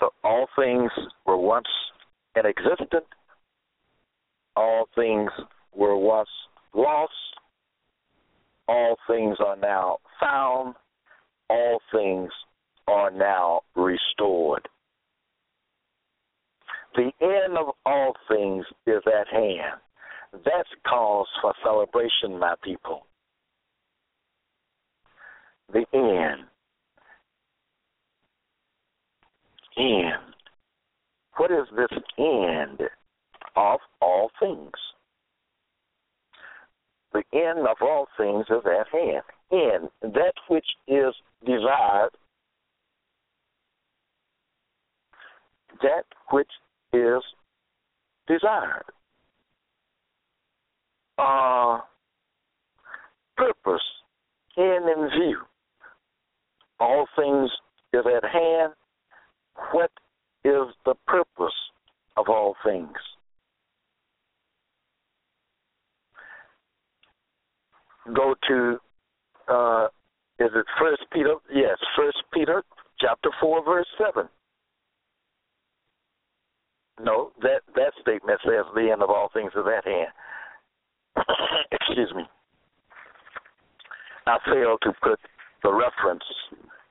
so 0.00 0.10
all 0.24 0.46
things 0.56 0.90
were 1.26 1.36
once 1.36 1.66
in 2.36 2.46
existence, 2.46 3.06
all 4.56 4.88
things 4.94 5.30
were 5.74 5.96
once 5.96 6.28
lost, 6.74 7.12
all 8.68 8.96
things 9.08 9.36
are 9.44 9.56
now 9.56 9.98
found, 10.20 10.74
all 11.48 11.80
things 11.92 12.30
are 12.86 13.10
now 13.10 13.60
restored. 13.74 14.68
The 16.98 17.12
end 17.22 17.56
of 17.56 17.76
all 17.86 18.12
things 18.28 18.64
is 18.84 19.02
at 19.06 19.28
hand. 19.28 19.78
That's 20.32 20.68
cause 20.84 21.28
for 21.40 21.54
celebration, 21.62 22.40
my 22.40 22.56
people. 22.64 23.06
The 25.72 25.84
end. 25.94 26.48
End. 29.76 30.34
What 31.36 31.52
is 31.52 31.68
this 31.76 32.00
end 32.18 32.80
of 33.54 33.78
all 34.02 34.30
things? 34.40 34.72
The 37.12 37.22
end 37.32 37.60
of 37.60 37.76
all 37.80 38.08
things 38.16 38.44
is 38.50 38.64
at 38.66 38.88
hand. 38.88 39.22
End. 39.52 39.88
That 40.02 40.34
which 40.48 40.66
is 40.88 41.14
desired, 41.46 42.10
that 45.80 46.02
which 46.32 46.50
is 46.92 47.22
desired. 48.26 48.84
Uh, 51.18 51.80
purpose, 53.36 53.82
in 54.56 55.08
view. 55.16 55.38
All 56.80 57.06
things 57.16 57.50
is 57.92 58.04
at 58.06 58.24
hand. 58.24 58.72
What 59.72 59.90
is 60.44 60.74
the 60.84 60.94
purpose 61.06 61.54
of 62.16 62.28
all 62.28 62.54
things? 62.64 62.96
Go 68.14 68.34
to 68.48 68.78
uh, 69.48 69.88
is 70.38 70.50
it 70.54 70.66
First 70.80 71.02
Peter? 71.12 71.34
Yes, 71.52 71.76
First 71.96 72.18
Peter 72.32 72.62
chapter 73.00 73.30
four, 73.40 73.64
verse 73.64 73.86
seven. 73.98 74.28
No, 77.02 77.32
that 77.42 77.62
that 77.74 77.92
statement 78.00 78.40
says 78.44 78.64
the 78.74 78.90
end 78.90 79.02
of 79.02 79.10
all 79.10 79.30
things 79.32 79.52
is 79.54 79.64
at 79.66 79.84
hand. 79.84 80.08
Excuse 81.72 82.12
me. 82.14 82.24
I 84.26 84.38
failed 84.44 84.80
to 84.82 84.92
put 85.02 85.18
the 85.62 85.72
reference 85.72 86.24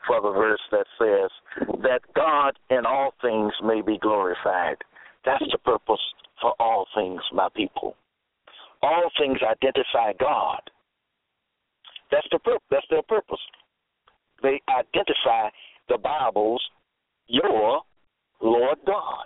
for 0.08 0.22
the 0.22 0.32
verse 0.32 0.62
that 0.72 0.86
says 0.98 1.68
that 1.84 2.02
God 2.16 2.58
in 2.70 2.86
all 2.86 3.14
things 3.22 3.54
may 3.64 3.82
be 3.82 3.98
glorified. 4.00 4.78
That's 5.26 5.44
the 5.52 5.58
purpose 5.60 6.02
for 6.42 6.54
all 6.60 6.88
things, 6.96 7.22
my 7.34 7.50
people. 7.56 7.96
All 8.82 9.10
things 9.20 9.40
identify 9.44 10.14
God. 10.20 10.62
That's 12.12 12.28
the 12.32 12.40
purpose. 12.40 12.64
That's 12.72 12.86
their 12.90 13.02
purpose. 13.04 13.40
They 14.42 14.62
identify 14.70 15.50
the 15.90 15.98
Bible's 15.98 16.64
your 17.28 17.82
Lord 18.42 18.78
God. 18.86 19.26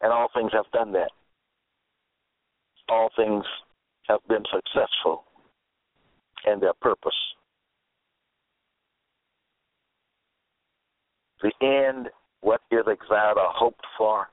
And 0.00 0.12
all 0.12 0.28
things 0.34 0.52
have 0.52 0.70
done 0.72 0.92
that. 0.92 1.10
All 2.88 3.10
things 3.16 3.44
have 4.08 4.20
been 4.28 4.44
successful 4.52 5.24
in 6.46 6.60
their 6.60 6.74
purpose. 6.80 7.12
The 11.42 11.52
end, 11.62 12.08
what 12.40 12.60
is 12.70 12.84
desired 12.84 13.36
or 13.36 13.50
hoped 13.52 13.84
for, 13.96 14.28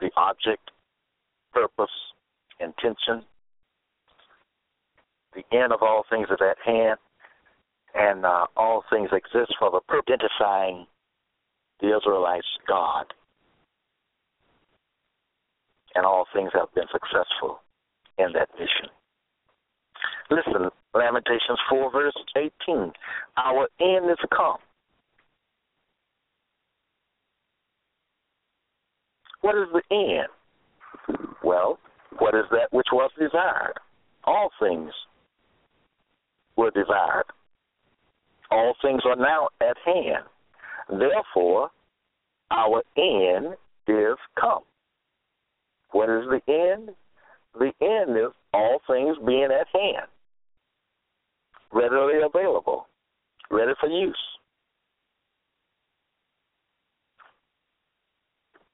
the 0.00 0.10
object, 0.16 0.70
purpose, 1.52 1.90
intention. 2.60 3.24
The 5.34 5.42
end 5.56 5.72
of 5.72 5.82
all 5.82 6.04
things 6.08 6.28
is 6.30 6.38
at 6.40 6.56
hand, 6.64 6.98
and 7.94 8.24
uh, 8.24 8.46
all 8.56 8.84
things 8.90 9.10
exist 9.12 9.54
for 9.58 9.70
the 9.70 9.80
purpose 9.88 10.04
identifying 10.08 10.86
the 11.80 11.96
Israelites' 11.96 12.46
God. 12.66 13.06
And 15.94 16.04
all 16.04 16.26
things 16.34 16.50
have 16.54 16.72
been 16.74 16.86
successful 16.92 17.60
in 18.18 18.32
that 18.34 18.48
mission. 18.58 18.90
Listen, 20.30 20.70
Lamentations 20.94 21.58
4, 21.68 21.92
verse 21.92 22.14
18. 22.36 22.92
Our 23.36 23.68
end 23.80 24.10
is 24.10 24.18
come. 24.36 24.58
What 29.40 29.56
is 29.56 29.68
the 29.72 29.82
end? 29.94 31.18
Well, 31.42 31.78
what 32.18 32.34
is 32.34 32.44
that 32.50 32.68
which 32.72 32.88
was 32.92 33.10
desired? 33.18 33.74
All 34.24 34.50
things 34.58 34.90
were 36.56 36.70
desired. 36.70 37.26
All 38.50 38.74
things 38.80 39.02
are 39.04 39.16
now 39.16 39.48
at 39.60 39.76
hand. 39.84 40.24
Therefore, 40.88 41.70
our 42.50 42.82
end 42.96 43.54
is 43.86 44.16
come. 44.40 44.62
What 45.94 46.10
is 46.10 46.24
the 46.28 46.40
end? 46.52 46.90
The 47.58 47.72
end 47.80 48.16
is 48.16 48.32
all 48.52 48.80
things 48.86 49.16
being 49.24 49.44
at 49.44 49.68
hand, 49.72 50.06
readily 51.72 52.14
available, 52.24 52.88
ready 53.50 53.72
for 53.80 53.88
use. 53.88 54.16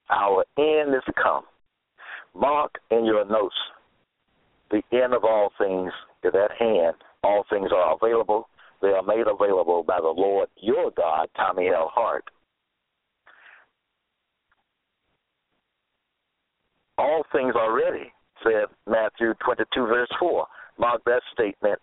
Our 0.09 0.45
end 0.59 0.95
is 0.95 1.03
to 1.07 1.13
come. 1.13 1.45
Mark 2.35 2.79
in 2.91 3.05
your 3.05 3.27
notes 3.27 3.55
the 4.71 4.83
end 4.93 5.15
of 5.15 5.25
all 5.25 5.51
things 5.59 5.93
is 6.23 6.33
at 6.35 6.57
hand. 6.59 6.95
All 7.25 7.45
things 7.51 7.71
are 7.75 7.95
available. 7.95 8.49
They 8.81 8.89
are 8.89 9.03
made 9.03 9.27
available 9.27 9.83
by 9.83 9.99
the 10.01 10.09
Lord 10.09 10.49
your 10.57 10.91
God, 10.93 11.29
Tommy 11.37 11.69
L. 11.69 11.91
Hart. 11.93 12.25
All 17.01 17.25
things 17.33 17.55
are 17.57 17.75
ready, 17.75 18.13
said 18.45 18.67
Matthew 18.87 19.33
22, 19.43 19.87
verse 19.87 20.09
4. 20.21 20.47
Mark 20.79 21.03
that 21.07 21.23
statement 21.33 21.79